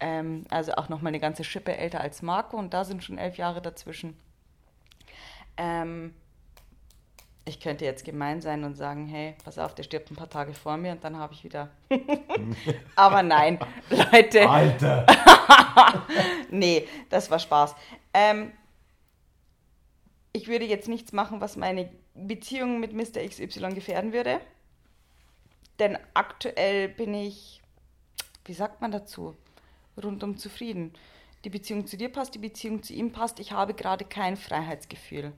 [0.00, 3.18] ähm, also auch noch mal eine ganze Schippe älter als Marco und da sind schon
[3.18, 4.16] elf Jahre dazwischen.
[5.58, 6.14] Ähm,
[7.44, 10.54] ich könnte jetzt gemein sein und sagen, hey, pass auf, der stirbt ein paar Tage
[10.54, 11.70] vor mir und dann habe ich wieder.
[12.96, 13.58] Aber nein,
[13.90, 14.48] Leute.
[14.48, 15.06] Alter.
[16.50, 17.74] nee, das war Spaß.
[18.14, 18.52] Ähm,
[20.32, 23.26] ich würde jetzt nichts machen, was meine Beziehung mit Mr.
[23.26, 24.40] XY gefährden würde.
[25.78, 27.62] Denn aktuell bin ich,
[28.44, 29.34] wie sagt man dazu,
[30.02, 30.92] rundum zufrieden.
[31.44, 33.40] Die Beziehung zu dir passt, die Beziehung zu ihm passt.
[33.40, 35.32] Ich habe gerade kein Freiheitsgefühl.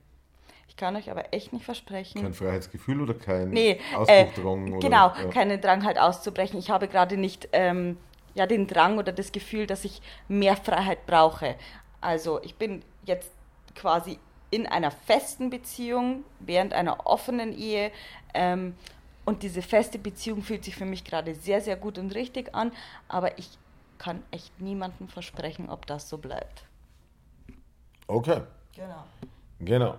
[0.69, 2.21] Ich kann euch aber echt nicht versprechen.
[2.21, 4.73] Kein Freiheitsgefühl oder kein Nee, äh, Ausbruchdrang?
[4.73, 5.29] oder- genau, ja.
[5.31, 6.59] keinen Drang halt auszubrechen.
[6.59, 7.97] Ich habe gerade nicht ähm,
[8.35, 11.55] ja, den Drang oder das Gefühl, dass ich mehr Freiheit brauche.
[12.01, 13.31] Also ich bin jetzt
[13.77, 14.19] quasi
[14.55, 17.91] in einer festen Beziehung, während einer offenen Ehe.
[18.35, 18.75] Ähm,
[19.25, 22.71] und diese feste Beziehung fühlt sich für mich gerade sehr, sehr gut und richtig an.
[23.09, 23.49] Aber ich
[23.99, 26.65] kann echt niemandem versprechen, ob das so bleibt.
[28.07, 28.43] Okay,
[28.77, 29.05] Genau.
[29.61, 29.95] genau.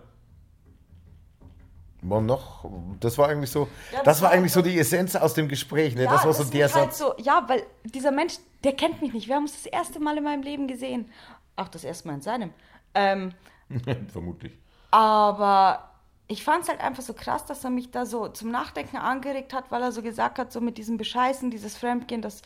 [2.01, 2.65] War noch,
[2.99, 5.95] das war eigentlich so, Ja, das, das war eigentlich so die Essenz aus dem Gespräch,
[5.95, 6.03] ne?
[6.03, 6.99] Ja, das war so ist der halt Satz.
[6.99, 9.27] so, ja, weil dieser Mensch, der kennt mich nicht.
[9.27, 11.09] Wir haben uns das erste Mal in meinem Leben gesehen.
[11.55, 12.53] Auch das erste Mal in seinem.
[12.93, 13.33] Ähm,
[14.09, 14.53] Vermutlich.
[14.91, 15.91] aber
[16.27, 19.53] ich fand es halt einfach so krass, dass er mich da so zum Nachdenken angeregt
[19.53, 22.41] hat, weil er so gesagt hat, so mit diesem Bescheißen, dieses Fremdgehen, das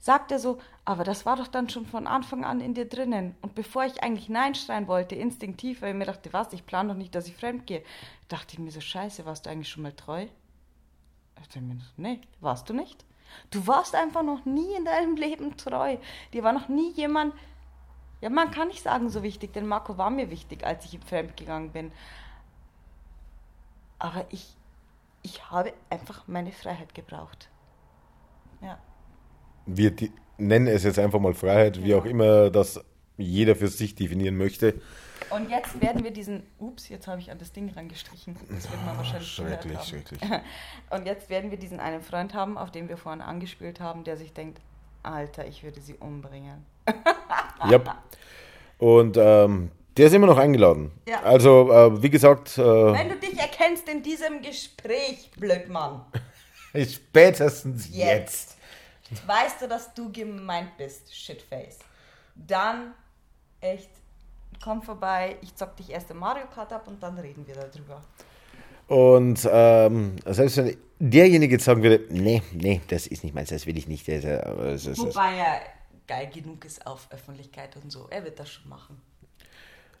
[0.00, 3.36] sagt er so, aber das war doch dann schon von Anfang an in dir drinnen.
[3.42, 6.88] Und bevor ich eigentlich Nein schreien wollte, instinktiv, weil ich mir dachte, was, ich plane
[6.88, 7.84] doch nicht, dass ich fremd gehe,
[8.28, 10.24] dachte ich mir so, scheiße, warst du eigentlich schon mal treu?
[10.24, 13.04] Ich dachte mir, nee, warst du nicht?
[13.50, 15.98] Du warst einfach noch nie in deinem Leben treu.
[16.32, 17.34] Dir war noch nie jemand,
[18.20, 21.02] ja, man kann nicht sagen so wichtig, denn Marco war mir wichtig, als ich ihm
[21.02, 21.92] fremd gegangen bin.
[23.98, 24.56] Aber ich,
[25.22, 27.48] ich habe einfach meine Freiheit gebraucht.
[28.60, 28.78] Ja.
[29.66, 32.80] Wir die, nennen es jetzt einfach mal Freiheit, wie auch immer das
[33.16, 34.80] jeder für sich definieren möchte.
[35.28, 38.36] Und jetzt werden wir diesen, ups, jetzt habe ich an das Ding rangestrichen.
[38.50, 40.20] Das wird man wahrscheinlich gehört Schrecklich, schrecklich.
[40.90, 44.16] Und jetzt werden wir diesen einen Freund haben, auf den wir vorhin angespielt haben, der
[44.16, 44.60] sich denkt,
[45.02, 46.64] Alter, ich würde sie umbringen.
[47.68, 47.78] Ja.
[48.78, 50.92] Und ähm, der ist immer noch eingeladen.
[51.06, 51.20] Ja.
[51.22, 56.06] Also, äh, wie gesagt, äh, Wenn du dich erkennst in diesem Gespräch, Blödmann,
[56.74, 58.56] spätestens jetzt.
[59.10, 61.80] jetzt weißt du, dass du gemeint bist, Shitface.
[62.34, 62.94] Dann
[63.60, 63.90] echt,
[64.64, 68.02] komm vorbei, ich zock dich erst im Mario Kart ab und dann reden wir darüber.
[68.90, 73.64] Und ähm, selbst wenn derjenige jetzt sagen würde, nee, nee, das ist nicht meins, das
[73.68, 74.08] will ich nicht.
[74.08, 74.98] Das, äh, das, das.
[74.98, 75.60] Wobei er
[76.08, 78.08] geil genug ist auf Öffentlichkeit und so.
[78.10, 79.00] Er wird das schon machen.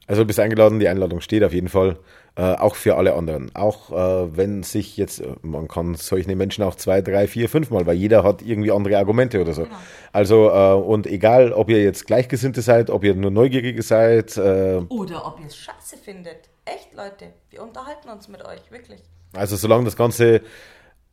[0.08, 2.00] Also du bist eingeladen, die Einladung steht auf jeden Fall.
[2.34, 3.54] Äh, auch für alle anderen.
[3.54, 7.70] Auch äh, wenn sich jetzt, äh, man kann solche Menschen auch zwei, drei, vier, fünf
[7.70, 9.64] Mal, weil jeder hat irgendwie andere Argumente oder so.
[9.64, 9.76] Genau.
[10.12, 14.80] Also, äh, und egal, ob ihr jetzt Gleichgesinnte seid, ob ihr nur Neugierige seid, äh,
[14.88, 16.49] Oder ob ihr es scheiße findet.
[16.74, 17.32] Echt, Leute.
[17.50, 19.02] Wir unterhalten uns mit euch, wirklich.
[19.34, 20.42] also solange das Ganze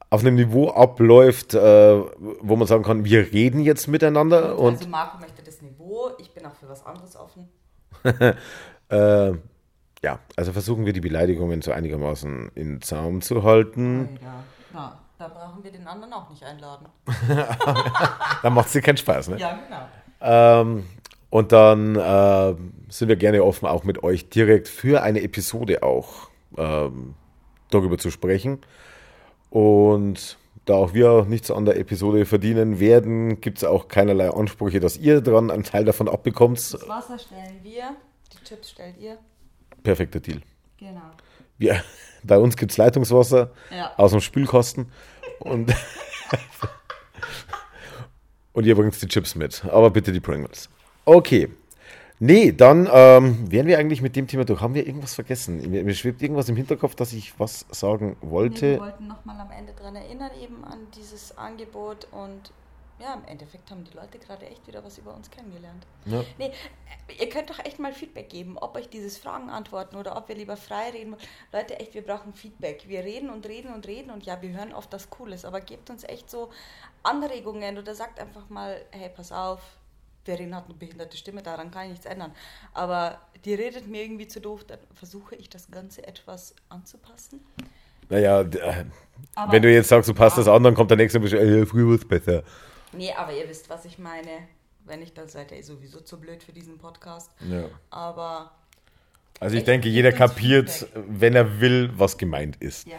[0.09, 4.87] auf einem Niveau abläuft, äh, wo man sagen kann, wir reden jetzt miteinander und also
[4.87, 7.49] Marco möchte das Niveau, ich bin auch für was anderes offen.
[8.89, 9.31] äh,
[10.03, 14.19] ja, also versuchen wir die Beleidigungen so einigermaßen in Zaum zu halten.
[14.71, 16.85] Na, da brauchen wir den anderen auch nicht einladen.
[18.43, 19.37] Dann macht es dir keinen Spaß, ne?
[19.37, 19.87] Ja, genau.
[20.19, 20.87] Ähm,
[21.29, 22.55] und dann äh,
[22.89, 27.15] sind wir gerne offen, auch mit euch direkt für eine Episode auch ähm,
[27.69, 28.59] darüber zu sprechen.
[29.49, 34.79] Und da auch wir nichts an der Episode verdienen werden, gibt es auch keinerlei Ansprüche,
[34.79, 36.57] dass ihr dran einen Teil davon abbekommt.
[36.57, 37.95] Das Wasser stellen wir,
[38.33, 39.17] die Chips stellt ihr.
[39.83, 40.41] Perfekter Deal.
[40.77, 41.01] Genau.
[41.57, 41.81] Wir,
[42.23, 43.93] bei uns gibt es Leitungswasser Ja.
[43.97, 44.91] aus dem Spülkasten
[45.39, 45.73] und,
[48.53, 49.63] und ihr bringt die Chips mit.
[49.65, 50.69] Aber bitte die Pringles.
[51.07, 51.47] Okay.
[52.19, 54.59] Nee, dann ähm, wären wir eigentlich mit dem Thema durch.
[54.59, 55.69] Haben wir irgendwas vergessen?
[55.69, 58.79] Mir, mir schwebt irgendwas im Hinterkopf, dass ich was sagen Nee, wir wollte.
[58.79, 62.51] wollten nochmal am Ende daran erinnern, eben an dieses Angebot und
[62.99, 65.85] ja, im Endeffekt haben die Leute gerade echt wieder was über uns kennengelernt.
[66.05, 66.23] Ja.
[66.37, 66.47] Nee,
[67.07, 70.27] äh, ihr könnt doch echt mal Feedback geben, ob euch dieses Fragen antworten oder ob
[70.27, 71.15] wir lieber frei reden.
[71.53, 72.83] Leute, echt, wir brauchen Feedback.
[72.87, 75.89] Wir reden und reden und reden und ja, wir hören oft das Cooles, aber gebt
[75.89, 76.49] uns echt so
[77.03, 79.61] Anregungen oder sagt einfach mal, hey, pass auf,
[80.27, 82.33] Verin hat eine behinderte Stimme, daran kann ich nichts ändern.
[82.73, 87.39] Aber die redet mir irgendwie zu doof, dann versuche ich das Ganze etwas anzupassen.
[88.09, 88.85] Naja, äh,
[89.35, 91.43] Aber- wenn du jetzt sagst, du passt das an, dann kommt der nächste und bestimmt,
[91.43, 92.43] äh, früher war es besser.
[92.93, 94.47] Nee, aber ihr wisst, was ich meine.
[94.85, 97.31] Wenn nicht, dann seid ihr sowieso zu blöd für diesen Podcast.
[97.49, 97.65] Ja.
[97.89, 98.51] Aber
[99.41, 102.87] Also ich denke, jeder kapiert, wenn er will, was gemeint ist.
[102.87, 102.95] ja.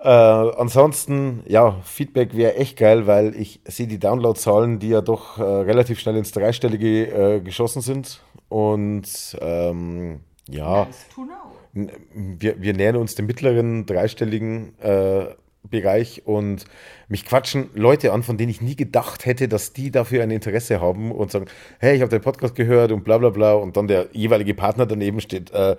[0.00, 5.38] Äh, ansonsten, ja, Feedback wäre echt geil, weil ich sehe die Downloadzahlen, die ja doch
[5.38, 8.20] äh, relativ schnell ins Dreistellige äh, geschossen sind.
[8.48, 11.06] Und ähm, ja, Nice
[11.72, 15.26] wir, wir nähern uns dem mittleren dreistelligen äh,
[15.62, 16.64] Bereich und
[17.08, 20.80] mich quatschen Leute an, von denen ich nie gedacht hätte, dass die dafür ein Interesse
[20.80, 21.46] haben und sagen,
[21.78, 23.52] hey, ich habe den Podcast gehört und bla bla bla.
[23.54, 25.76] Und dann der jeweilige Partner daneben steht, äh,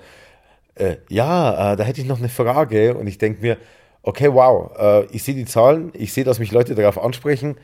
[0.75, 2.95] äh, ja, da hätte ich noch eine Frage.
[2.95, 3.57] Und ich denke mir,
[4.03, 7.57] okay, wow, äh, ich sehe die Zahlen, ich sehe, dass mich Leute darauf ansprechen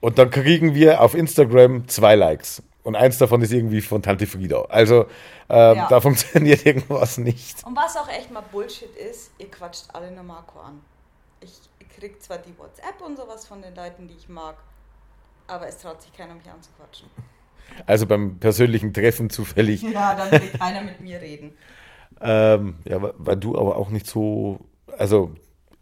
[0.00, 4.26] und dann kriegen wir auf Instagram zwei Likes und eins davon ist irgendwie von Tante
[4.26, 4.62] Frieda.
[4.68, 5.02] Also
[5.48, 5.88] ähm, Ja.
[5.88, 7.64] da funktioniert irgendwas nicht.
[7.66, 10.80] Und was auch echt mal Bullshit ist, ihr quatscht alle nur Marco an.
[11.40, 11.52] Ich
[11.96, 14.56] krieg zwar die WhatsApp und sowas von den Leuten, die ich mag,
[15.48, 17.08] aber es traut sich keiner, mich anzuquatschen.
[17.86, 19.82] Also beim persönlichen Treffen zufällig.
[19.82, 21.52] Ja, dann will keiner mit mir reden.
[22.20, 24.58] Ähm, ja, weil du aber auch nicht so,
[24.98, 25.34] also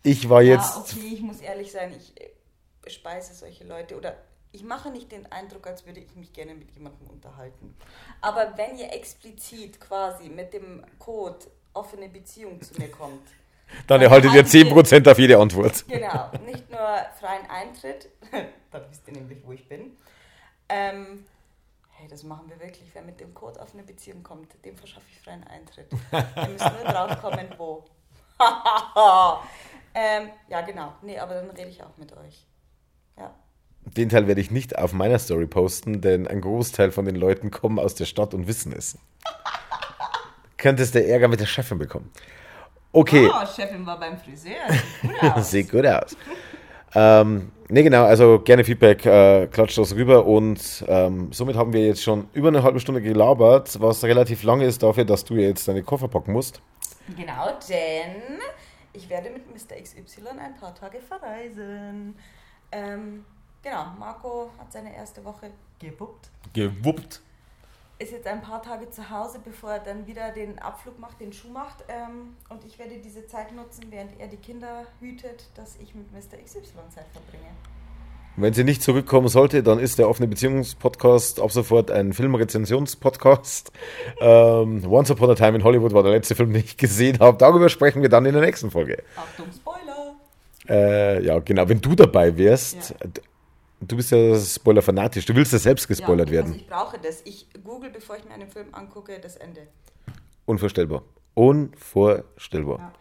[0.03, 4.17] ich war jetzt, Ja, okay, ich muss ehrlich sein, ich äh, speise solche Leute oder
[4.53, 7.77] ich mache nicht den Eindruck, als würde ich mich gerne mit jemandem unterhalten.
[8.21, 11.39] Aber wenn ihr explizit quasi mit dem Code
[11.75, 13.27] offene Beziehung zu mir kommt,
[13.89, 15.85] dann erhaltet ihr erhalten wir- 10% auf jede Antwort.
[15.89, 16.79] Genau, nicht nur
[17.21, 18.09] freien Eintritt,
[18.71, 19.97] dann wisst ihr nämlich, wo ich bin.
[20.69, 21.27] Ähm,
[21.91, 22.89] hey, das machen wir wirklich.
[22.95, 25.89] Wer mit dem Code auf eine Beziehung kommt, dem verschaffe ich freien Eintritt.
[26.13, 27.85] Ihr müsst nur draufkommen, wo.
[29.95, 30.93] ähm, ja, genau.
[31.03, 32.47] Nee, aber dann rede ich auch mit euch.
[33.17, 33.35] Ja.
[33.85, 37.51] Den Teil werde ich nicht auf meiner Story posten, denn ein Großteil von den Leuten
[37.51, 38.99] kommen aus der Stadt und wissen es.
[40.59, 42.11] Könntest du Ärger mit der Chefin bekommen.
[42.93, 43.29] Okay.
[43.31, 44.55] Oh, Chefin war beim Friseur.
[44.71, 45.51] Sieht gut aus.
[45.51, 46.17] Sieht gut aus.
[46.95, 51.85] ähm, ne, genau, also gerne Feedback, äh, klatscht das rüber und ähm, somit haben wir
[51.85, 55.69] jetzt schon über eine halbe Stunde gelabert, was relativ lange ist dafür, dass du jetzt
[55.69, 56.63] deine Koffer packen musst.
[57.15, 58.41] Genau, denn
[58.93, 59.81] ich werde mit Mr.
[59.81, 62.17] XY ein paar Tage verreisen.
[62.73, 63.25] Ähm,
[63.63, 66.31] genau, Marco hat seine erste Woche gebuppt.
[66.53, 67.21] Gewuppt.
[67.99, 71.33] ist jetzt ein paar Tage zu Hause, bevor er dann wieder den Abflug macht, den
[71.33, 71.85] Schuh macht.
[71.89, 76.11] Ähm, und ich werde diese Zeit nutzen, während er die Kinder hütet, dass ich mit
[76.13, 76.39] Mr.
[76.43, 77.51] XY Zeit verbringe.
[78.39, 83.73] Wenn sie nicht zurückkommen sollte, dann ist der offene Beziehungspodcast ab sofort ein Filmrezensionspodcast.
[84.21, 87.39] ähm, Once Upon a Time in Hollywood war der letzte Film, den ich gesehen habe.
[87.39, 89.03] Darüber sprechen wir dann in der nächsten Folge.
[89.17, 90.17] Achtung, Spoiler!
[90.69, 91.67] Äh, ja, genau.
[91.69, 93.11] Wenn du dabei wärst, Ja.
[93.81, 95.25] du bist ja Spoiler-fanatisch.
[95.25, 96.53] Du willst ja selbst gespoilert ja, werden.
[96.53, 97.23] Also ich brauche das.
[97.25, 99.63] Ich google, bevor ich mir einen Film angucke, das Ende.
[100.45, 101.03] Unvorstellbar.
[101.35, 102.79] Unvorstellbar.
[102.79, 102.93] Ja.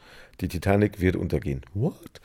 [0.41, 1.61] Die Titanic wird untergehen.
[1.73, 2.21] What?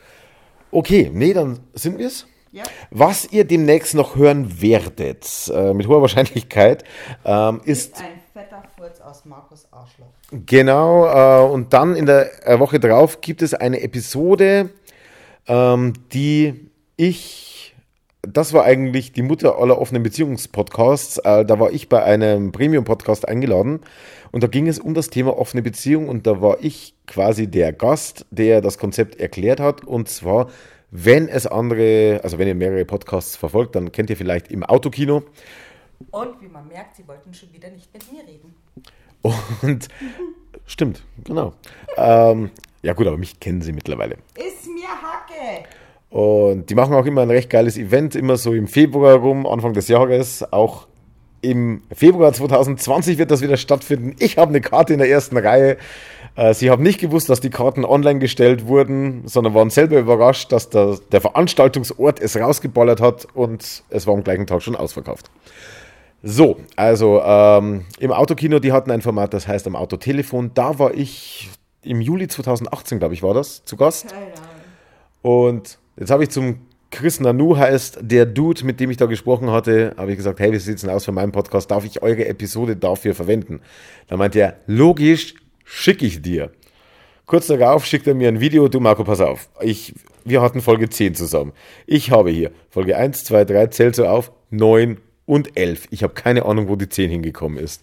[0.71, 2.25] Okay, nee, dann sind wir's.
[2.53, 2.63] Ja.
[2.89, 6.83] Was ihr demnächst noch hören werdet, äh, mit hoher Wahrscheinlichkeit,
[7.23, 10.07] ähm, ist Ein fetter Furz aus Markus Arschloch.
[10.45, 14.69] genau, äh, und dann in der äh, Woche drauf gibt es eine Episode,
[15.47, 17.73] ähm, die ich,
[18.21, 23.29] das war eigentlich die Mutter aller offenen Beziehungspodcasts, äh, da war ich bei einem Premium-Podcast
[23.29, 23.79] eingeladen
[24.33, 27.71] und da ging es um das Thema offene Beziehung und da war ich quasi der
[27.71, 30.49] Gast, der das Konzept erklärt hat und zwar,
[30.91, 35.23] wenn es andere, also wenn ihr mehrere Podcasts verfolgt, dann kennt ihr vielleicht im Autokino
[36.11, 38.53] Und wie man merkt, sie wollten schon wieder nicht mit mir reden.
[39.61, 39.87] und
[40.65, 41.53] stimmt, genau.
[41.95, 42.51] Ähm,
[42.81, 44.17] ja gut, aber mich kennen sie mittlerweile.
[44.35, 45.65] Ist mir Hacke.
[46.09, 49.73] Und die machen auch immer ein recht geiles Event, immer so im Februar rum, Anfang
[49.73, 50.51] des Jahres.
[50.51, 50.87] Auch
[51.41, 54.15] im Februar 2020 wird das wieder stattfinden.
[54.19, 55.77] Ich habe eine Karte in der ersten Reihe.
[56.35, 60.51] Äh, Sie haben nicht gewusst, dass die Karten online gestellt wurden, sondern waren selber überrascht,
[60.51, 65.31] dass der, der Veranstaltungsort es rausgeballert hat und es war am gleichen Tag schon ausverkauft.
[66.23, 70.51] So, also ähm, im Autokino, die hatten ein Format, das heißt am Autotelefon.
[70.53, 71.49] Da war ich
[71.83, 74.13] im Juli 2018, glaube ich, war das, zu Gast.
[75.23, 76.59] Und jetzt habe ich zum
[76.91, 80.51] Chris Nanu heißt der Dude, mit dem ich da gesprochen hatte, habe ich gesagt, hey,
[80.51, 81.71] wie sieht's denn aus für meinen Podcast?
[81.71, 83.61] Darf ich eure Episode dafür verwenden?
[84.07, 86.51] Da meinte er, logisch, schicke ich dir.
[87.25, 89.49] Kurz darauf schickt er mir ein Video, du Marco, pass auf.
[89.61, 91.53] Ich, wir hatten Folge 10 zusammen.
[91.87, 95.87] Ich habe hier Folge 1, 2, 3, zählt so auf, 9 und 11.
[95.91, 97.81] Ich habe keine Ahnung, wo die 10 hingekommen ist.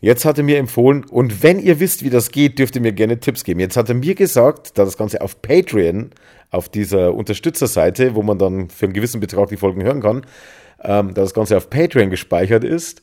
[0.00, 2.92] Jetzt hat er mir empfohlen, und wenn ihr wisst, wie das geht, dürft ihr mir
[2.92, 3.60] gerne Tipps geben.
[3.60, 6.10] Jetzt hat er mir gesagt, da das Ganze auf Patreon,
[6.50, 10.22] auf dieser Unterstützerseite, wo man dann für einen gewissen Betrag die Folgen hören kann,
[10.82, 13.02] ähm, da das Ganze auf Patreon gespeichert ist,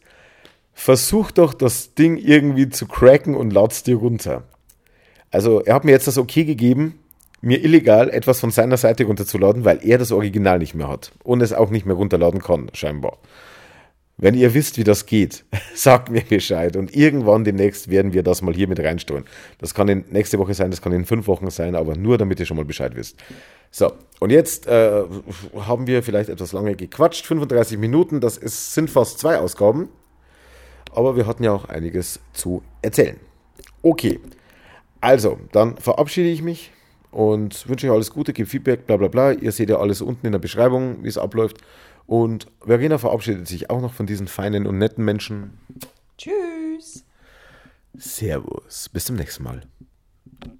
[0.74, 4.44] versuch doch das Ding irgendwie zu cracken und lad's dir runter.
[5.30, 7.00] Also er hat mir jetzt das okay gegeben,
[7.42, 11.42] mir illegal etwas von seiner Seite runterzuladen, weil er das Original nicht mehr hat und
[11.42, 13.20] es auch nicht mehr runterladen kann, scheinbar.
[14.20, 15.46] Wenn ihr wisst, wie das geht,
[15.76, 16.76] sagt mir Bescheid.
[16.76, 19.26] Und irgendwann demnächst werden wir das mal hier mit reinsteuern.
[19.60, 22.40] Das kann in nächste Woche sein, das kann in fünf Wochen sein, aber nur damit
[22.40, 23.18] ihr schon mal Bescheid wisst.
[23.70, 25.04] So, und jetzt äh,
[25.56, 27.26] haben wir vielleicht etwas lange gequatscht.
[27.28, 29.90] 35 Minuten, das ist, sind fast zwei Ausgaben.
[30.94, 33.18] Aber wir hatten ja auch einiges zu erzählen.
[33.84, 34.20] Okay,
[35.00, 36.72] also, dann verabschiede ich mich
[37.12, 39.32] und wünsche euch alles Gute, gebt Feedback, bla bla bla.
[39.32, 41.58] Ihr seht ja alles unten in der Beschreibung, wie es abläuft.
[42.08, 45.60] Und Verena verabschiedet sich auch noch von diesen feinen und netten Menschen.
[46.18, 47.04] Tschüss.
[47.94, 49.62] Servus, bis zum nächsten Mal.